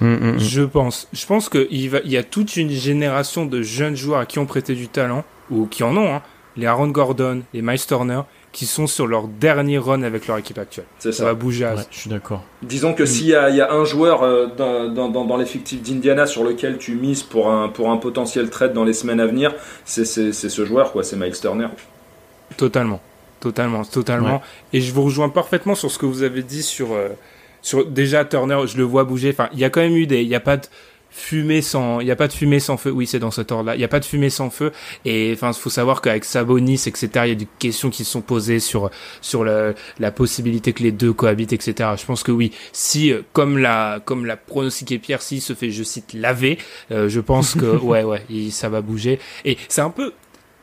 Mm, 0.00 0.06
mm, 0.08 0.32
mm. 0.34 0.38
Je 0.38 0.62
pense. 0.62 1.08
Je 1.14 1.24
pense 1.24 1.48
qu'il 1.48 1.88
va, 1.90 2.00
il 2.04 2.10
y 2.10 2.18
a 2.18 2.22
toute 2.22 2.56
une 2.56 2.68
génération 2.70 3.46
de 3.46 3.62
jeunes 3.62 3.96
joueurs 3.96 4.20
à 4.20 4.26
qui 4.26 4.38
ont 4.38 4.44
prêté 4.44 4.74
du 4.74 4.88
talent, 4.88 5.24
ou 5.50 5.66
qui 5.66 5.82
en 5.84 5.96
ont, 5.96 6.14
hein. 6.16 6.22
Les 6.58 6.66
Aaron 6.66 6.88
Gordon, 6.88 7.42
les 7.54 7.62
Miles 7.62 7.84
Turner, 7.86 8.20
qui 8.52 8.64
sont 8.66 8.86
sur 8.86 9.06
leur 9.06 9.26
dernier 9.28 9.76
run 9.78 10.02
avec 10.02 10.26
leur 10.26 10.36
équipe 10.38 10.58
actuelle. 10.58 10.86
C'est 10.98 11.12
Ça 11.12 11.18
ça. 11.18 11.24
va 11.26 11.34
bouger 11.34 11.64
à 11.66 11.74
Ouais, 11.74 11.82
je 11.90 11.98
suis 11.98 12.10
d'accord. 12.10 12.42
Disons 12.62 12.92
que 12.94 13.02
Mm. 13.02 13.06
s'il 13.06 13.26
y 13.28 13.34
a, 13.34 13.48
il 13.50 13.56
y 13.56 13.60
a 13.62 13.72
un 13.72 13.84
joueur 13.84 14.22
euh, 14.22 14.46
dans, 14.56 14.88
dans, 14.92 15.08
dans, 15.10 15.24
dans 15.26 15.36
l'effectif 15.38 15.80
d'Indiana 15.82 16.26
sur 16.26 16.44
lequel 16.44 16.76
tu 16.78 16.94
mises 16.94 17.22
pour 17.22 17.50
un, 17.50 17.68
pour 17.68 17.90
un 17.90 17.96
potentiel 17.98 18.48
trade 18.50 18.72
dans 18.74 18.84
les 18.84 18.94
semaines 18.94 19.20
à 19.20 19.26
venir, 19.26 19.54
c'est 19.86 20.04
c'est- 20.06 20.32
c'est 20.32 20.48
ce 20.50 20.64
joueur, 20.66 20.92
quoi, 20.92 21.04
c'est 21.04 21.16
Miles 21.16 21.38
Turner. 21.40 21.68
Totalement. 22.56 23.00
Totalement, 23.40 23.84
totalement. 23.84 24.34
Ouais. 24.36 24.40
Et 24.72 24.80
je 24.80 24.92
vous 24.92 25.02
rejoins 25.04 25.28
parfaitement 25.28 25.74
sur 25.74 25.90
ce 25.90 25.98
que 25.98 26.06
vous 26.06 26.22
avez 26.22 26.42
dit 26.42 26.62
sur, 26.62 26.92
euh, 26.92 27.08
sur 27.66 27.84
déjà 27.84 28.24
Turner, 28.24 28.60
je 28.66 28.76
le 28.76 28.84
vois 28.84 29.02
bouger. 29.02 29.30
Enfin, 29.30 29.48
il 29.52 29.58
y 29.58 29.64
a 29.64 29.70
quand 29.70 29.80
même 29.80 29.96
eu 29.96 30.06
des, 30.06 30.22
il 30.22 30.28
y 30.28 30.36
a 30.36 30.40
pas 30.40 30.56
de 30.56 30.66
fumée 31.10 31.62
sans, 31.62 31.98
il 32.00 32.06
y 32.06 32.10
a 32.12 32.16
pas 32.16 32.28
de 32.28 32.32
fumée 32.32 32.60
sans 32.60 32.76
feu. 32.76 32.90
Oui, 32.90 33.06
c'est 33.08 33.18
dans 33.18 33.32
cet 33.32 33.50
ordre-là. 33.50 33.74
Il 33.74 33.80
y 33.80 33.84
a 33.84 33.88
pas 33.88 33.98
de 33.98 34.04
fumée 34.04 34.30
sans 34.30 34.50
feu. 34.50 34.70
Et 35.04 35.32
enfin, 35.34 35.52
faut 35.52 35.70
savoir 35.70 36.00
qu'avec 36.00 36.24
Sabonis, 36.24 36.74
etc., 36.86 37.08
il 37.24 37.28
y 37.28 37.32
a 37.32 37.34
des 37.34 37.48
questions 37.58 37.90
qui 37.90 38.04
se 38.04 38.10
sont 38.12 38.20
posées 38.20 38.60
sur, 38.60 38.90
sur 39.20 39.42
la, 39.42 39.72
la 39.98 40.10
possibilité 40.12 40.72
que 40.74 40.82
les 40.84 40.92
deux 40.92 41.12
cohabitent, 41.12 41.52
etc. 41.54 41.90
Je 41.98 42.04
pense 42.06 42.22
que 42.22 42.30
oui. 42.32 42.52
Si, 42.72 43.12
euh, 43.12 43.22
comme 43.32 43.58
la, 43.58 44.00
comme 44.04 44.26
l'a 44.26 44.36
pronostiqué 44.36 44.98
Pierre, 45.00 45.22
s'il 45.22 45.40
se 45.42 45.54
fait, 45.54 45.70
je 45.72 45.82
cite, 45.82 46.12
laver, 46.12 46.58
euh, 46.92 47.08
je 47.08 47.20
pense 47.20 47.54
que, 47.54 47.64
ouais, 47.82 48.04
ouais, 48.04 48.22
il- 48.30 48.52
ça 48.52 48.68
va 48.68 48.80
bouger. 48.80 49.18
Et 49.44 49.56
c'est 49.68 49.80
un 49.80 49.90
peu, 49.90 50.12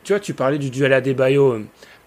tu 0.04 0.12
vois, 0.12 0.20
tu 0.20 0.34
parlais 0.34 0.58
du 0.58 0.70
duel 0.70 0.92
Adebayo, 0.92 1.52
euh, 1.52 1.64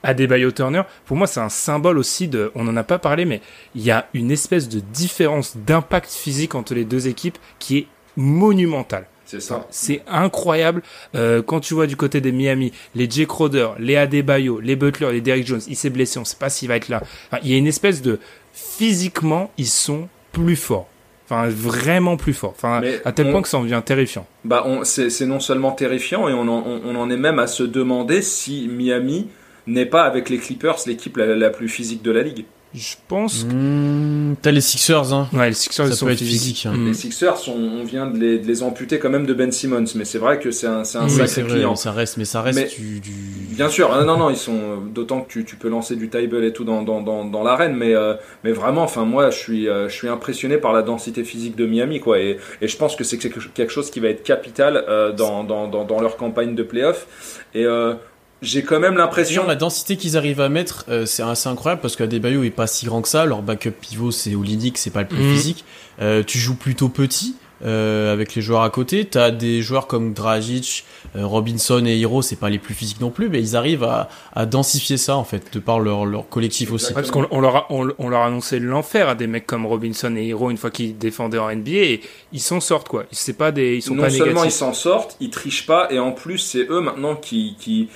Adebayo 0.07 0.51
Turner. 0.51 0.81
Pour 1.05 1.17
moi, 1.17 1.27
c'est 1.27 1.39
un 1.39 1.49
symbole 1.49 1.97
aussi 1.99 2.27
de, 2.27 2.51
on 2.55 2.63
n'en 2.63 2.75
a 2.77 2.83
pas 2.83 2.97
parlé, 2.97 3.25
mais 3.25 3.41
il 3.75 3.83
y 3.83 3.91
a 3.91 4.07
une 4.13 4.31
espèce 4.31 4.67
de 4.69 4.79
différence 4.79 5.55
d'impact 5.57 6.09
physique 6.11 6.55
entre 6.55 6.73
les 6.73 6.85
deux 6.85 7.07
équipes 7.07 7.37
qui 7.59 7.77
est 7.77 7.87
monumentale. 8.15 9.05
C'est 9.25 9.41
ça. 9.41 9.67
C'est 9.69 10.03
incroyable 10.07 10.81
euh, 11.13 11.41
quand 11.41 11.59
tu 11.59 11.73
vois 11.73 11.85
du 11.85 11.97
côté 11.97 12.21
des 12.21 12.31
Miami, 12.31 12.71
les 12.95 13.09
Jay 13.09 13.25
Crowder, 13.25 13.67
les 13.77 13.97
Adebayo, 13.97 14.61
les 14.61 14.77
Butler, 14.77 15.11
les 15.11 15.19
Derrick 15.19 15.45
Jones, 15.45 15.59
il 15.67 15.75
s'est 15.75 15.89
blessé, 15.89 16.17
on 16.17 16.23
sait 16.23 16.37
pas 16.39 16.49
s'il 16.49 16.69
va 16.69 16.77
être 16.77 16.87
là. 16.87 17.01
Enfin, 17.29 17.41
il 17.43 17.51
y 17.51 17.53
a 17.53 17.57
une 17.57 17.67
espèce 17.67 18.01
de 18.01 18.19
physiquement, 18.53 19.51
ils 19.57 19.67
sont 19.67 20.07
plus 20.31 20.55
forts. 20.55 20.87
Enfin, 21.25 21.49
vraiment 21.49 22.15
plus 22.15 22.33
forts. 22.33 22.53
Enfin, 22.55 22.79
Mais 22.79 23.01
à 23.03 23.11
tel 23.11 23.27
on- 23.27 23.31
point 23.31 23.41
que 23.41 23.49
ça 23.49 23.57
en 23.57 23.63
devient 23.63 23.81
terrifiant. 23.83 24.25
Bah, 24.45 24.65
c'est 24.83 25.09
c'est 25.09 25.25
non 25.25 25.41
seulement 25.41 25.73
terrifiant, 25.73 26.29
et 26.29 26.33
on 26.33 26.43
en, 26.47 26.63
on, 26.65 26.81
on 26.85 26.95
en 26.95 27.09
est 27.09 27.17
même 27.17 27.37
à 27.39 27.47
se 27.47 27.63
demander 27.63 28.21
si 28.21 28.69
Miami 28.69 29.27
n'est 29.67 29.85
pas 29.85 30.03
avec 30.03 30.29
les 30.29 30.37
Clippers 30.37 30.77
l'équipe 30.87 31.17
la, 31.17 31.35
la 31.35 31.49
plus 31.49 31.69
physique 31.69 32.01
de 32.01 32.11
la 32.11 32.21
ligue. 32.23 32.45
Je 32.75 32.95
pense. 33.07 33.45
Mm, 33.45 34.35
T'as 34.41 34.51
les 34.51 34.59
Sixers, 34.61 35.13
hein. 35.13 35.29
Ouais, 35.33 35.47
les 35.47 35.53
Sixers 35.53 35.85
Ça 35.87 35.91
ils 35.93 35.95
sont 35.95 36.05
peut 36.05 36.11
être 36.11 36.17
physiques. 36.19 36.57
physique, 36.57 36.65
hein. 36.65 36.73
Mm. 36.75 36.87
Les 36.87 36.93
Sixers, 36.93 37.47
on, 37.47 37.53
on 37.79 37.83
vient 37.85 38.05
de 38.07 38.17
les, 38.19 38.39
de 38.39 38.45
les 38.45 38.61
amputer 38.61 38.99
quand 38.99 39.09
même 39.09 39.25
de 39.25 39.33
Ben 39.33 39.51
Simmons, 39.53 39.85
mais 39.95 40.03
c'est 40.03 40.17
vrai 40.17 40.37
que 40.37 40.51
c'est 40.51 40.67
un, 40.67 40.83
c'est 40.83 40.97
un 40.97 41.05
Oui, 41.05 41.11
sacré 41.11 41.27
c'est 41.27 41.41
vrai, 41.43 41.53
client. 41.53 41.75
ça 41.77 41.93
reste, 41.93 42.17
mais 42.17 42.25
ça 42.25 42.41
reste 42.41 42.59
Mais- 42.59 42.67
du, 42.67 42.99
du- 42.99 43.11
Bien 43.55 43.69
sûr, 43.69 43.89
ah, 43.91 44.03
non, 44.03 44.17
non, 44.17 44.29
ils 44.29 44.35
sont 44.37 44.77
d'autant 44.93 45.21
que 45.21 45.31
tu, 45.31 45.45
tu 45.45 45.55
peux 45.55 45.69
lancer 45.69 45.95
du 45.95 46.09
table 46.09 46.43
et 46.43 46.51
tout 46.53 46.65
dans, 46.65 46.83
dans, 46.83 47.01
dans, 47.01 47.23
dans 47.25 47.43
l'arène, 47.43 47.73
mais, 47.75 47.95
euh, 47.95 48.13
mais 48.43 48.51
vraiment, 48.51 48.83
enfin 48.83 49.05
moi, 49.05 49.31
je 49.31 49.37
suis, 49.37 49.67
euh, 49.69 49.87
je 49.89 49.95
suis 49.95 50.09
impressionné 50.09 50.57
par 50.57 50.73
la 50.73 50.81
densité 50.83 51.23
physique 51.23 51.55
de 51.55 51.65
Miami, 51.65 51.99
quoi, 52.01 52.19
et, 52.19 52.37
et 52.61 52.67
je 52.67 52.77
pense 52.77 52.95
que 52.97 53.03
c'est 53.05 53.17
quelque 53.17 53.39
quelque 53.55 53.71
chose 53.71 53.89
qui 53.89 53.99
va 54.01 54.09
être 54.09 54.23
capital 54.23 54.83
euh, 54.89 55.11
dans, 55.13 55.43
dans, 55.45 55.67
dans, 55.67 55.85
dans 55.85 56.01
leur 56.01 56.17
campagne 56.17 56.53
de 56.53 56.63
playoff. 56.63 57.07
Et 57.55 57.65
euh, 57.65 57.95
j'ai 58.41 58.63
quand 58.63 58.79
même 58.79 58.95
l'impression, 58.97 59.45
la 59.47 59.55
densité 59.55 59.97
qu'ils 59.97 60.15
arrivent 60.17 60.41
à 60.41 60.49
mettre, 60.49 60.85
euh, 60.89 61.05
c'est 61.05 61.23
assez 61.23 61.49
incroyable 61.49 61.81
parce 61.81 61.95
qu'Adebayo 61.95 62.43
est 62.43 62.49
pas 62.51 62.67
si 62.67 62.85
grand 62.85 63.01
que 63.01 63.09
ça. 63.09 63.25
Leur 63.25 63.41
backup 63.41 63.71
pivot, 63.71 64.11
c'est 64.11 64.35
Olinik, 64.35 64.77
c'est 64.77 64.91
pas 64.91 65.01
le 65.01 65.07
plus 65.07 65.23
Mhm. 65.23 65.33
physique. 65.33 65.65
Euh, 66.01 66.23
tu 66.25 66.37
joues 66.37 66.55
plutôt 66.55 66.89
petit 66.89 67.35
euh, 67.65 68.13
avec 68.13 68.35
les 68.35 68.43
joueurs 68.43 68.61
à 68.61 68.69
côté. 68.69 69.05
T'as 69.05 69.31
des 69.31 69.63
joueurs 69.63 69.87
comme 69.87 70.13
Dragic, 70.13 70.85
euh, 71.15 71.25
Robinson 71.25 71.83
et 71.87 71.97
Hiro, 71.97 72.21
c'est 72.21 72.35
pas 72.35 72.51
les 72.51 72.59
plus 72.59 72.75
physiques 72.75 73.01
non 73.01 73.09
plus, 73.09 73.29
mais 73.29 73.39
ils 73.41 73.55
arrivent 73.55 73.83
à, 73.83 74.09
à 74.35 74.45
densifier 74.45 74.97
ça 74.97 75.15
en 75.17 75.23
fait, 75.23 75.51
de 75.53 75.57
par 75.59 75.79
leur, 75.79 76.05
leur 76.05 76.29
collectif 76.29 76.71
aussi. 76.71 76.89
Ouais, 76.89 76.93
parce 76.93 77.09
qu'on 77.09 77.25
on 77.31 77.41
leur, 77.41 77.55
a, 77.55 77.65
on, 77.71 77.89
on 77.97 78.09
leur 78.09 78.21
a 78.21 78.27
annoncé 78.27 78.59
l'enfer 78.59 79.09
à 79.09 79.15
des 79.15 79.25
mecs 79.25 79.47
comme 79.47 79.65
Robinson 79.65 80.15
et 80.15 80.27
Hero 80.27 80.51
une 80.51 80.57
fois 80.57 80.69
qu'ils 80.69 80.95
défendaient 80.99 81.39
en 81.39 81.49
NBA 81.51 81.71
et 81.71 82.01
ils 82.31 82.39
s'en 82.39 82.59
sortent 82.59 82.89
quoi. 82.89 83.05
C'est 83.11 83.33
pas 83.35 83.51
des, 83.51 83.77
ils 83.77 83.81
sont 83.81 83.95
non 83.95 84.03
pas 84.03 84.11
seulement 84.11 84.43
ils 84.43 84.51
s'en 84.51 84.73
sortent, 84.73 85.17
ils 85.19 85.31
trichent 85.31 85.65
pas, 85.65 85.87
et 85.91 85.97
en 85.97 86.11
plus, 86.11 86.37
c'est 86.37 86.67
eux 86.69 86.81
maintenant 86.81 87.15
qui, 87.15 87.55
qui, 87.59 87.89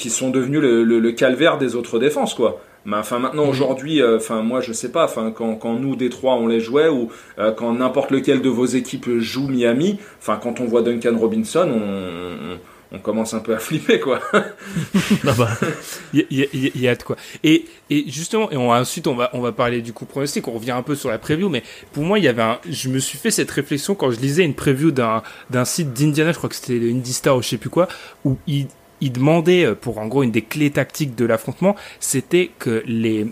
qui 0.00 0.10
sont 0.10 0.30
devenus 0.30 0.60
le, 0.60 0.82
le, 0.84 0.98
le 0.98 1.12
calvaire 1.12 1.58
des 1.58 1.76
autres 1.76 1.98
défenses, 1.98 2.34
quoi. 2.34 2.60
Mais 2.86 2.96
enfin 2.96 3.18
maintenant 3.18 3.44
Mhm. 3.44 3.50
aujourd'hui, 3.50 4.00
euh, 4.00 4.16
enfin 4.16 4.40
moi 4.42 4.62
je 4.62 4.72
sais 4.72 4.90
pas, 4.90 5.04
enfin 5.04 5.32
quand, 5.36 5.54
quand 5.56 5.74
nous 5.74 5.96
Détroit 5.96 6.36
on 6.36 6.46
les 6.46 6.60
jouait 6.60 6.88
ou 6.88 7.10
euh, 7.38 7.52
quand 7.52 7.74
n'importe 7.74 8.10
lequel 8.10 8.40
de 8.40 8.48
vos 8.48 8.64
équipes 8.64 9.18
joue 9.18 9.48
Miami, 9.48 9.98
enfin 10.18 10.38
quand 10.42 10.60
on 10.60 10.64
voit 10.64 10.80
Duncan 10.80 11.14
Robinson, 11.18 11.68
on, 11.70 12.96
on 12.96 12.98
commence 12.98 13.34
un 13.34 13.40
peu 13.40 13.54
à 13.54 13.58
flipper 13.66 14.00
quoi. 14.00 14.20
bah 15.24 15.34
bah, 15.36 15.50
il 16.14 16.24
y, 16.30 16.80
y, 16.80 16.88
a 16.88 16.94
de 16.94 17.02
quoi. 17.02 17.16
Et, 17.44 17.66
et 17.90 18.04
justement, 18.08 18.50
et 18.50 18.56
on 18.56 18.70
ensuite 18.72 19.06
on 19.06 19.14
va 19.14 19.28
on 19.34 19.40
va 19.42 19.52
parler 19.52 19.82
du 19.82 19.92
coup 19.92 20.06
pronostic. 20.06 20.48
On 20.48 20.52
revient 20.52 20.70
un 20.70 20.82
peu 20.82 20.94
sur 20.94 21.10
la 21.10 21.18
preview, 21.18 21.50
mais 21.50 21.62
pour 21.92 22.04
moi 22.04 22.18
il 22.18 22.24
y 22.24 22.28
avait 22.28 22.40
un, 22.40 22.58
je 22.66 22.88
me 22.88 22.98
suis 22.98 23.18
fait 23.18 23.30
cette 23.30 23.50
réflexion 23.50 23.94
quand 23.94 24.10
je 24.10 24.18
lisais 24.20 24.42
une 24.44 24.54
preview 24.54 24.90
d'un 24.90 25.22
d'un 25.50 25.66
site 25.66 25.92
d'Indiana, 25.92 26.32
je 26.32 26.38
crois 26.38 26.48
que 26.48 26.56
c'était 26.56 26.80
Indistar 26.90 27.36
ou 27.36 27.42
je 27.42 27.48
sais 27.48 27.58
plus 27.58 27.68
quoi, 27.70 27.88
où 28.24 28.38
il 28.46 28.68
il 29.00 29.12
demandait 29.12 29.64
euh, 29.64 29.74
pour 29.74 29.98
en 29.98 30.06
gros 30.06 30.22
une 30.22 30.30
des 30.30 30.42
clés 30.42 30.70
tactiques 30.70 31.14
de 31.14 31.24
l'affrontement, 31.24 31.76
c'était 32.00 32.50
que 32.58 32.82
les 32.86 33.26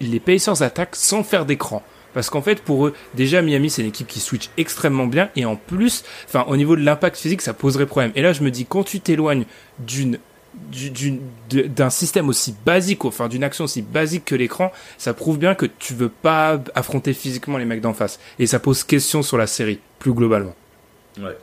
les 0.00 0.20
Pacers 0.20 0.62
attaquent 0.62 0.96
sans 0.96 1.22
faire 1.22 1.46
d'écran. 1.46 1.82
Parce 2.12 2.28
qu'en 2.28 2.42
fait, 2.42 2.62
pour 2.62 2.86
eux, 2.86 2.94
déjà 3.14 3.40
Miami, 3.40 3.70
c'est 3.70 3.82
une 3.82 3.88
équipe 3.88 4.06
qui 4.06 4.20
switch 4.20 4.50
extrêmement 4.56 5.06
bien, 5.06 5.30
et 5.36 5.44
en 5.44 5.56
plus, 5.56 6.04
enfin, 6.26 6.44
au 6.48 6.56
niveau 6.56 6.76
de 6.76 6.82
l'impact 6.82 7.16
physique, 7.16 7.40
ça 7.40 7.54
poserait 7.54 7.86
problème. 7.86 8.12
Et 8.14 8.22
là, 8.22 8.32
je 8.32 8.42
me 8.42 8.50
dis, 8.50 8.66
quand 8.66 8.84
tu 8.84 9.00
t'éloignes 9.00 9.44
d'une 9.78 10.18
d'un 11.50 11.88
système 11.88 12.28
aussi 12.28 12.54
basique, 12.66 13.06
enfin 13.06 13.28
d'une 13.28 13.42
action 13.42 13.64
aussi 13.64 13.80
basique 13.80 14.26
que 14.26 14.34
l'écran, 14.34 14.70
ça 14.98 15.14
prouve 15.14 15.38
bien 15.38 15.54
que 15.54 15.64
tu 15.64 15.94
veux 15.94 16.10
pas 16.10 16.60
affronter 16.74 17.14
physiquement 17.14 17.56
les 17.56 17.64
mecs 17.64 17.80
d'en 17.80 17.94
face. 17.94 18.20
Et 18.38 18.46
ça 18.46 18.58
pose 18.58 18.84
question 18.84 19.22
sur 19.22 19.38
la 19.38 19.46
série, 19.46 19.80
plus 19.98 20.12
globalement. 20.12 20.54
Ouais. 21.18 21.38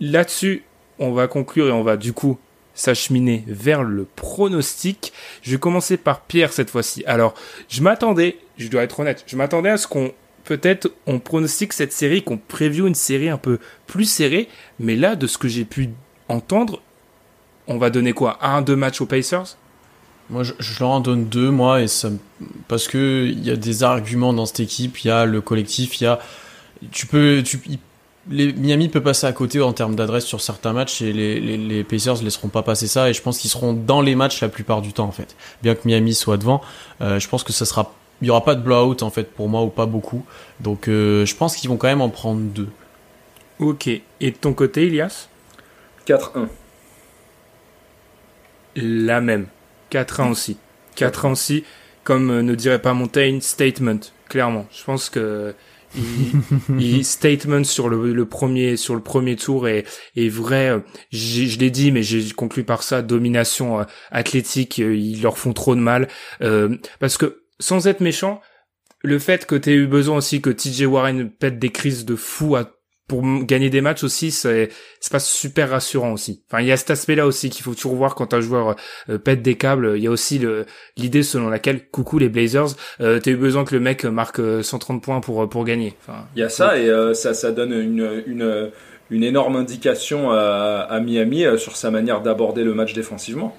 Là-dessus, 0.00 0.62
on 0.98 1.12
va 1.12 1.26
conclure 1.28 1.68
et 1.68 1.72
on 1.72 1.82
va 1.82 1.96
du 1.96 2.12
coup 2.12 2.38
s'acheminer 2.74 3.44
vers 3.46 3.82
le 3.82 4.04
pronostic. 4.16 5.12
Je 5.42 5.52
vais 5.52 5.58
commencer 5.58 5.96
par 5.96 6.22
Pierre 6.22 6.52
cette 6.52 6.70
fois-ci. 6.70 7.04
Alors, 7.06 7.34
je 7.68 7.82
m'attendais, 7.82 8.38
je 8.58 8.68
dois 8.68 8.82
être 8.82 9.00
honnête, 9.00 9.24
je 9.26 9.36
m'attendais 9.36 9.70
à 9.70 9.76
ce 9.76 9.86
qu'on 9.86 10.12
peut-être 10.44 10.92
on 11.06 11.18
pronostique 11.18 11.72
cette 11.72 11.92
série, 11.92 12.22
qu'on 12.22 12.36
preview 12.36 12.86
une 12.86 12.94
série 12.94 13.28
un 13.28 13.38
peu 13.38 13.58
plus 13.86 14.04
serrée, 14.04 14.48
mais 14.78 14.94
là, 14.94 15.16
de 15.16 15.26
ce 15.26 15.38
que 15.38 15.48
j'ai 15.48 15.64
pu 15.64 15.90
entendre, 16.28 16.80
on 17.66 17.78
va 17.78 17.90
donner 17.90 18.12
quoi? 18.12 18.38
Un, 18.42 18.62
deux 18.62 18.76
matchs 18.76 19.00
aux 19.00 19.06
Pacers? 19.06 19.56
Moi, 20.30 20.42
je, 20.42 20.52
leur 20.80 20.90
en 20.90 21.00
donne 21.00 21.26
deux, 21.26 21.50
moi, 21.50 21.82
et 21.82 21.88
ça, 21.88 22.10
parce 22.68 22.88
que 22.88 23.26
il 23.26 23.44
y 23.44 23.50
a 23.50 23.56
des 23.56 23.82
arguments 23.82 24.32
dans 24.32 24.46
cette 24.46 24.60
équipe, 24.60 24.98
il 25.04 25.08
y 25.08 25.10
a 25.10 25.26
le 25.26 25.40
collectif, 25.40 26.00
il 26.00 26.04
y 26.04 26.06
a, 26.06 26.18
tu 26.90 27.06
peux, 27.06 27.42
tu, 27.44 27.60
les, 28.30 28.52
Miami 28.52 28.88
peut 28.88 29.02
passer 29.02 29.26
à 29.26 29.32
côté 29.32 29.60
en 29.60 29.72
termes 29.72 29.94
d'adresse 29.94 30.24
sur 30.24 30.40
certains 30.40 30.72
matchs 30.72 31.02
et 31.02 31.12
les, 31.12 31.40
les, 31.40 31.56
les 31.56 31.84
Pacers 31.84 32.18
ne 32.18 32.24
laisseront 32.24 32.48
pas 32.48 32.62
passer 32.62 32.86
ça 32.86 33.10
et 33.10 33.12
je 33.12 33.22
pense 33.22 33.38
qu'ils 33.38 33.50
seront 33.50 33.72
dans 33.72 34.00
les 34.00 34.14
matchs 34.14 34.40
la 34.40 34.48
plupart 34.48 34.82
du 34.82 34.92
temps 34.92 35.06
en 35.06 35.12
fait. 35.12 35.36
Bien 35.62 35.74
que 35.74 35.86
Miami 35.86 36.14
soit 36.14 36.36
devant, 36.36 36.60
euh, 37.00 37.18
je 37.18 37.28
pense 37.28 37.44
que 37.44 37.52
ça 37.52 37.64
sera, 37.64 37.92
il 38.22 38.28
y 38.28 38.30
aura 38.30 38.44
pas 38.44 38.54
de 38.54 38.62
blowout 38.62 39.02
en 39.02 39.10
fait 39.10 39.32
pour 39.32 39.48
moi 39.48 39.62
ou 39.62 39.68
pas 39.68 39.86
beaucoup. 39.86 40.24
Donc 40.60 40.88
euh, 40.88 41.26
je 41.26 41.34
pense 41.36 41.56
qu'ils 41.56 41.68
vont 41.70 41.76
quand 41.76 41.88
même 41.88 42.00
en 42.00 42.10
prendre 42.10 42.40
deux. 42.40 42.68
Ok. 43.58 43.86
Et 43.86 44.02
de 44.20 44.36
ton 44.36 44.52
côté, 44.52 44.86
Ilias? 44.86 45.28
4-1. 46.06 46.48
La 48.76 49.20
même. 49.20 49.46
4-1 49.92 50.30
aussi. 50.30 50.56
4-1 50.96 51.32
aussi. 51.32 51.64
Comme 52.02 52.40
ne 52.40 52.54
dirait 52.54 52.82
pas 52.82 52.92
Montaigne, 52.94 53.40
statement. 53.40 54.00
Clairement. 54.28 54.66
Je 54.72 54.82
pense 54.84 55.08
que 55.08 55.54
il, 56.78 57.04
statement 57.04 57.64
sur 57.64 57.88
le, 57.88 58.24
premier 58.26 58.76
sur 58.76 58.94
le 58.94 59.00
premier 59.00 59.36
tour 59.36 59.68
est, 59.68 59.84
est 60.16 60.28
vrai. 60.28 60.82
Je 61.12 61.58
l'ai 61.58 61.70
dit, 61.70 61.92
mais 61.92 62.02
j'ai 62.02 62.30
conclu 62.32 62.64
par 62.64 62.82
ça 62.82 63.02
domination 63.02 63.80
euh, 63.80 63.84
athlétique. 64.10 64.80
Euh, 64.80 64.96
ils 64.96 65.22
leur 65.22 65.38
font 65.38 65.52
trop 65.52 65.74
de 65.74 65.80
mal 65.80 66.08
euh, 66.42 66.76
parce 67.00 67.16
que 67.16 67.42
sans 67.60 67.86
être 67.86 68.00
méchant, 68.00 68.40
le 69.02 69.18
fait 69.18 69.46
que 69.46 69.54
tu 69.54 69.70
aies 69.70 69.74
eu 69.74 69.86
besoin 69.86 70.16
aussi 70.16 70.40
que 70.40 70.50
TJ 70.50 70.82
Warren 70.82 71.30
pète 71.30 71.58
des 71.58 71.70
crises 71.70 72.04
de 72.04 72.16
fou 72.16 72.56
à 72.56 72.70
pour 73.14 73.44
gagner 73.44 73.70
des 73.70 73.80
matchs 73.80 74.02
aussi, 74.02 74.32
c'est 74.32 74.70
c'est 74.98 75.12
pas 75.12 75.20
super 75.20 75.70
rassurant 75.70 76.12
aussi. 76.12 76.42
Enfin, 76.48 76.62
il 76.62 76.66
y 76.66 76.72
a 76.72 76.76
cet 76.76 76.90
aspect-là 76.90 77.26
aussi 77.26 77.48
qu'il 77.48 77.62
faut 77.62 77.74
toujours 77.74 77.94
voir 77.94 78.16
quand 78.16 78.34
un 78.34 78.40
joueur 78.40 78.74
euh, 79.08 79.18
pète 79.18 79.40
des 79.40 79.54
câbles. 79.54 79.92
Il 79.96 80.02
y 80.02 80.08
a 80.08 80.10
aussi 80.10 80.40
l'idée 80.96 81.22
selon 81.22 81.48
laquelle, 81.48 81.88
coucou 81.88 82.18
les 82.18 82.28
Blazers, 82.28 82.70
euh, 83.00 83.20
t'as 83.20 83.30
eu 83.30 83.36
besoin 83.36 83.64
que 83.64 83.74
le 83.74 83.80
mec 83.80 84.04
marque 84.04 84.40
130 84.62 84.96
euh, 84.96 85.00
points 85.00 85.20
pour 85.20 85.48
pour 85.48 85.64
gagner. 85.64 85.94
Enfin, 86.02 86.26
il 86.34 86.40
y 86.40 86.42
a 86.42 86.48
ça 86.48 86.76
et 86.76 86.88
euh, 86.88 87.14
ça 87.14 87.34
ça 87.34 87.52
donne 87.52 87.72
une 87.72 88.24
une 88.26 88.70
une 89.10 89.22
énorme 89.22 89.54
indication 89.54 90.32
à, 90.32 90.86
à 90.90 90.98
Miami 90.98 91.44
sur 91.56 91.76
sa 91.76 91.92
manière 91.92 92.20
d'aborder 92.20 92.64
le 92.64 92.74
match 92.74 92.94
défensivement. 92.94 93.56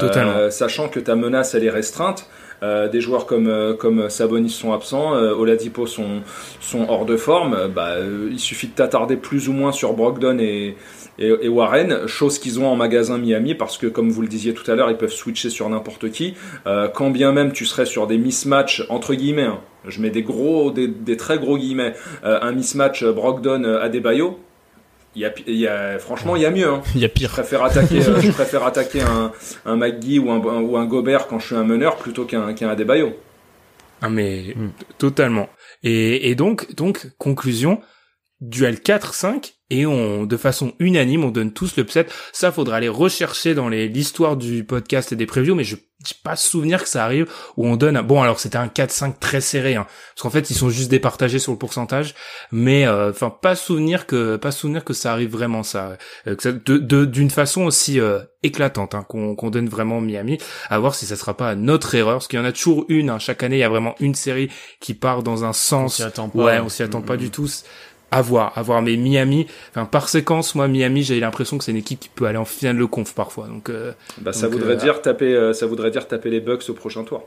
Totalement. 0.00 0.50
Sachant 0.50 0.88
que 0.88 1.00
ta 1.00 1.14
menace 1.14 1.54
elle 1.54 1.64
est 1.64 1.70
restreinte. 1.70 2.28
Euh, 2.62 2.88
des 2.88 3.00
joueurs 3.00 3.26
comme, 3.26 3.48
euh, 3.48 3.74
comme 3.74 4.08
Sabonis 4.08 4.50
sont 4.50 4.72
absents, 4.72 5.14
euh, 5.14 5.34
Oladipo 5.34 5.86
sont, 5.86 6.22
sont 6.60 6.86
hors 6.88 7.04
de 7.04 7.16
forme, 7.16 7.70
bah, 7.74 7.96
il 8.30 8.38
suffit 8.38 8.68
de 8.68 8.72
t'attarder 8.72 9.16
plus 9.16 9.48
ou 9.48 9.52
moins 9.52 9.72
sur 9.72 9.92
Brogdon 9.92 10.38
et, 10.38 10.76
Warren, 11.18 12.06
chose 12.06 12.38
qu'ils 12.38 12.60
ont 12.60 12.66
en 12.66 12.76
magasin 12.76 13.16
Miami, 13.16 13.54
parce 13.54 13.78
que 13.78 13.86
comme 13.86 14.10
vous 14.10 14.20
le 14.20 14.28
disiez 14.28 14.52
tout 14.52 14.70
à 14.70 14.74
l'heure, 14.74 14.90
ils 14.90 14.98
peuvent 14.98 15.12
switcher 15.12 15.48
sur 15.48 15.66
n'importe 15.70 16.10
qui. 16.10 16.34
quand 16.92 17.08
bien 17.08 17.32
même 17.32 17.52
tu 17.52 17.64
serais 17.64 17.86
sur 17.86 18.06
des 18.06 18.18
mismatchs, 18.18 18.84
entre 18.90 19.14
guillemets, 19.14 19.44
hein, 19.44 19.60
je 19.86 20.02
mets 20.02 20.10
des 20.10 20.22
gros, 20.22 20.70
des, 20.70 21.16
très 21.16 21.38
gros 21.38 21.56
guillemets, 21.56 21.94
un 22.22 22.52
mismatch 22.52 23.02
Brogdon 23.04 23.64
Adebayo, 23.64 24.38
il 24.38 24.55
y 25.20 25.24
a, 25.24 25.32
il 25.46 25.56
y 25.56 25.66
a, 25.66 25.98
franchement, 25.98 26.36
il 26.36 26.42
y 26.42 26.46
a 26.46 26.50
mieux. 26.50 26.68
Hein. 26.68 26.82
Il 26.94 27.00
y 27.00 27.04
a 27.04 27.08
pire. 27.08 27.28
Je 27.30 27.34
préfère 27.34 27.62
attaquer, 27.64 27.98
euh, 28.06 28.20
je 28.20 28.30
préfère 28.32 28.64
attaquer 28.64 29.00
un, 29.02 29.32
un 29.64 29.76
McGee 29.76 30.18
ou 30.18 30.30
un, 30.30 30.38
ou 30.38 30.76
un 30.76 30.84
Gobert 30.86 31.26
quand 31.26 31.38
je 31.38 31.46
suis 31.46 31.56
un 31.56 31.64
meneur 31.64 31.96
plutôt 31.96 32.24
qu'un 32.24 32.54
qu'un 32.54 32.68
Adebayo. 32.68 33.16
Ah 34.02 34.10
mais 34.10 34.54
totalement. 34.98 35.48
Et, 35.82 36.30
et 36.30 36.34
donc, 36.34 36.74
donc 36.74 37.06
conclusion, 37.18 37.80
duel 38.40 38.76
4-5 38.76 39.54
et 39.70 39.86
on 39.86 40.26
de 40.26 40.36
façon 40.36 40.74
unanime 40.78 41.24
on 41.24 41.30
donne 41.30 41.52
tous 41.52 41.76
le 41.76 41.82
l'upset. 41.82 42.06
Ça 42.32 42.52
faudra 42.52 42.76
aller 42.76 42.88
rechercher 42.88 43.54
dans 43.54 43.68
les 43.68 43.88
l'histoire 43.88 44.36
du 44.36 44.64
podcast 44.64 45.12
et 45.12 45.16
des 45.16 45.26
previews, 45.26 45.54
mais 45.54 45.64
je 45.64 45.76
j'ai 46.04 46.14
pas 46.22 46.36
souvenir 46.36 46.82
que 46.82 46.88
ça 46.88 47.04
arrive 47.04 47.26
où 47.56 47.66
on 47.66 47.76
donne 47.76 48.00
bon 48.02 48.22
alors 48.22 48.38
c'était 48.38 48.58
un 48.58 48.66
4-5 48.66 49.18
très 49.18 49.40
serré 49.40 49.76
hein, 49.76 49.86
parce 50.14 50.22
qu'en 50.22 50.30
fait 50.30 50.50
ils 50.50 50.54
sont 50.54 50.68
juste 50.68 50.90
départagés 50.90 51.38
sur 51.38 51.52
le 51.52 51.58
pourcentage, 51.58 52.14
mais 52.52 52.86
euh, 52.86 53.10
enfin 53.10 53.30
pas 53.30 53.56
souvenir 53.56 54.06
que 54.06 54.36
pas 54.36 54.52
souvenir 54.52 54.84
que 54.84 54.92
ça 54.92 55.12
arrive 55.12 55.30
vraiment 55.30 55.62
ça, 55.62 55.96
euh, 56.28 56.36
que 56.36 56.50
de 56.50 57.04
d'une 57.06 57.30
façon 57.30 57.62
aussi 57.62 57.98
euh, 57.98 58.20
éclatante 58.42 58.94
hein, 58.94 59.04
qu'on 59.08 59.34
qu'on 59.34 59.50
donne 59.50 59.68
vraiment 59.68 60.00
Miami. 60.00 60.38
À 60.68 60.78
voir 60.78 60.94
si 60.94 61.06
ça 61.06 61.16
sera 61.16 61.36
pas 61.36 61.54
notre 61.54 61.94
erreur, 61.94 62.16
parce 62.16 62.28
qu'il 62.28 62.38
y 62.38 62.42
en 62.42 62.44
a 62.44 62.52
toujours 62.52 62.84
une. 62.88 63.10
Hein, 63.10 63.18
chaque 63.18 63.42
année 63.42 63.56
il 63.56 63.60
y 63.60 63.64
a 63.64 63.68
vraiment 63.68 63.94
une 63.98 64.14
série 64.14 64.50
qui 64.80 64.94
part 64.94 65.22
dans 65.22 65.44
un 65.44 65.52
sens. 65.52 66.00
On 66.00 66.04
attend 66.04 66.28
pas. 66.28 66.44
Ouais, 66.44 66.60
on 66.60 66.68
s'y 66.68 66.82
attend 66.82 67.02
pas 67.02 67.16
du 67.16 67.30
tout 67.30 67.48
à 68.10 68.22
voir, 68.22 68.52
à 68.56 68.62
voir. 68.62 68.82
Mais 68.82 68.96
Miami, 68.96 69.46
enfin 69.70 69.84
par 69.84 70.08
séquence, 70.08 70.54
moi 70.54 70.68
Miami, 70.68 71.02
j'ai 71.02 71.20
l'impression 71.20 71.58
que 71.58 71.64
c'est 71.64 71.72
une 71.72 71.78
équipe 71.78 72.00
qui 72.00 72.08
peut 72.08 72.26
aller 72.26 72.38
en 72.38 72.44
finale 72.44 72.78
de 72.78 72.84
conf 72.84 73.14
parfois. 73.14 73.46
Donc, 73.48 73.68
euh, 73.68 73.92
bah, 74.18 74.32
ça 74.32 74.48
voudrait 74.48 74.74
euh, 74.74 74.76
dire 74.76 75.02
taper, 75.02 75.34
euh, 75.34 75.52
ça 75.52 75.66
voudrait 75.66 75.90
dire 75.90 76.06
taper 76.06 76.30
les 76.30 76.40
Bucks 76.40 76.68
au 76.68 76.74
prochain 76.74 77.04
tour. 77.04 77.26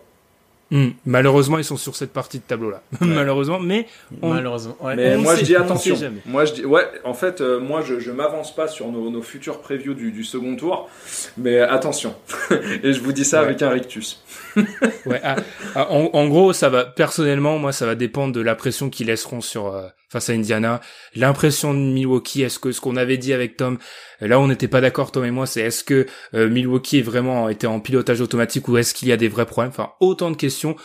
Hmm. 0.71 0.89
Malheureusement, 1.07 1.57
ils 1.57 1.63
sont 1.63 1.77
sur 1.77 1.95
cette 1.95 2.13
partie 2.13 2.37
de 2.37 2.43
tableau-là. 2.43 2.83
Malheureusement, 3.01 3.59
mais 3.59 3.87
malheureusement. 4.21 4.77
Mais 4.95 5.17
moi, 5.17 5.35
je 5.35 5.43
dis 5.43 5.55
attention. 5.55 5.95
Moi, 6.27 6.45
je 6.45 6.53
dis 6.53 6.65
ouais. 6.65 6.83
En 7.03 7.15
fait, 7.15 7.41
moi, 7.41 7.81
je, 7.81 7.99
je 7.99 8.11
m'avance 8.11 8.53
pas 8.53 8.67
sur 8.67 8.87
nos, 8.91 9.09
nos 9.09 9.23
futurs 9.23 9.61
previews 9.61 9.95
du, 9.95 10.11
du, 10.11 10.23
second 10.23 10.55
tour, 10.55 10.87
mais 11.37 11.59
attention. 11.59 12.13
Et 12.83 12.93
je 12.93 13.01
vous 13.01 13.13
dis 13.13 13.25
ça 13.25 13.41
avec 13.41 13.63
un 13.63 13.71
rictus. 13.71 14.23
ouais. 15.07 15.19
Ah, 15.23 15.37
ah, 15.73 15.91
en, 15.91 16.11
en, 16.13 16.27
gros, 16.27 16.53
ça 16.53 16.69
va. 16.69 16.85
Personnellement, 16.85 17.57
moi, 17.57 17.71
ça 17.71 17.87
va 17.87 17.95
dépendre 17.95 18.31
de 18.31 18.41
la 18.41 18.53
pression 18.53 18.91
qu'ils 18.91 19.07
laisseront 19.07 19.41
sur 19.41 19.73
face 20.09 20.29
à 20.29 20.33
Indiana. 20.33 20.81
L'impression 21.15 21.73
de 21.73 21.79
Milwaukee, 21.79 22.41
est-ce 22.41 22.59
que 22.59 22.71
ce 22.71 22.81
qu'on 22.81 22.95
avait 22.95 23.17
dit 23.17 23.33
avec 23.33 23.57
Tom, 23.57 23.77
là 24.19 24.39
on 24.39 24.47
n'était 24.47 24.67
pas 24.67 24.81
d'accord 24.81 25.11
Tom 25.11 25.25
et 25.25 25.31
moi, 25.31 25.45
c'est 25.45 25.61
est-ce 25.61 25.83
que 25.83 26.05
euh, 26.33 26.49
Milwaukee 26.49 26.99
est 26.99 27.03
vraiment 27.03 27.45
en 27.45 27.79
pilotage 27.79 28.21
automatique 28.21 28.67
ou 28.67 28.77
est-ce 28.77 28.93
qu'il 28.93 29.07
y 29.07 29.11
a 29.11 29.17
des 29.17 29.27
vrais 29.27 29.45
problèmes? 29.45 29.71
Enfin, 29.71 29.91
autant 29.99 30.31
de 30.31 30.35
questions 30.35 30.75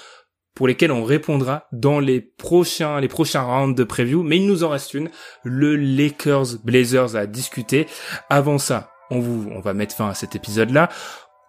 pour 0.55 0.69
lesquelles 0.69 0.93
on 0.93 1.05
répondra 1.05 1.67
dans 1.73 1.99
les 1.99 2.21
prochains 2.21 3.01
les 3.01 3.09
prochains 3.09 3.43
rounds 3.43 3.75
de 3.75 3.85
preview, 3.85 4.23
mais 4.23 4.37
il 4.37 4.47
nous 4.47 4.63
en 4.63 4.69
reste 4.69 4.95
une, 4.95 5.11
le 5.43 5.77
Lakers 5.77 6.59
Blazers 6.63 7.17
à 7.17 7.27
discuter. 7.27 7.87
Avant 8.31 8.59
ça, 8.59 8.91
on 9.11 9.19
vous 9.21 9.49
on 9.51 9.61
va 9.61 9.75
mettre 9.75 9.97
fin 9.97 10.09
à 10.09 10.15
cet 10.15 10.37
épisode 10.37 10.71
là. 10.71 10.91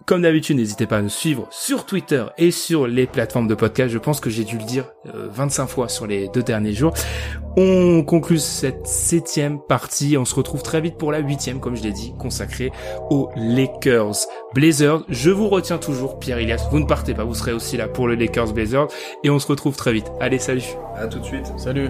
Comme 0.05 0.21
d'habitude, 0.21 0.57
n'hésitez 0.57 0.85
pas 0.85 0.97
à 0.97 1.01
nous 1.01 1.09
suivre 1.09 1.47
sur 1.49 1.87
Twitter 1.87 2.23
et 2.37 2.51
sur 2.51 2.85
les 2.85 3.07
plateformes 3.07 3.47
de 3.47 3.55
podcast. 3.55 3.91
Je 3.91 3.97
pense 3.97 4.19
que 4.19 4.29
j'ai 4.29 4.43
dû 4.43 4.59
le 4.59 4.63
dire 4.63 4.85
25 5.05 5.63
euh, 5.63 5.67
fois 5.67 5.89
sur 5.89 6.05
les 6.05 6.27
deux 6.27 6.43
derniers 6.43 6.73
jours. 6.73 6.93
On 7.57 8.03
conclut 8.03 8.37
cette 8.37 8.85
septième 8.85 9.59
partie. 9.59 10.15
On 10.15 10.25
se 10.25 10.35
retrouve 10.35 10.61
très 10.61 10.79
vite 10.79 10.97
pour 10.97 11.11
la 11.11 11.19
huitième, 11.19 11.59
comme 11.59 11.75
je 11.75 11.81
l'ai 11.81 11.91
dit, 11.91 12.13
consacrée 12.19 12.71
aux 13.09 13.31
Lakers 13.35 14.27
Blazers. 14.53 15.03
Je 15.09 15.31
vous 15.31 15.49
retiens 15.49 15.79
toujours, 15.79 16.19
Pierre 16.19 16.39
Ilias. 16.39 16.67
Vous 16.69 16.79
ne 16.79 16.85
partez 16.85 17.15
pas, 17.15 17.23
vous 17.23 17.33
serez 17.33 17.53
aussi 17.53 17.75
là 17.75 17.87
pour 17.87 18.07
le 18.07 18.13
Lakers 18.13 18.53
Blazers. 18.53 18.87
Et 19.23 19.31
on 19.31 19.39
se 19.39 19.47
retrouve 19.47 19.75
très 19.75 19.91
vite. 19.91 20.11
Allez, 20.19 20.37
salut. 20.37 20.65
À 20.95 21.07
tout 21.07 21.17
de 21.17 21.25
suite. 21.25 21.51
Salut. 21.57 21.89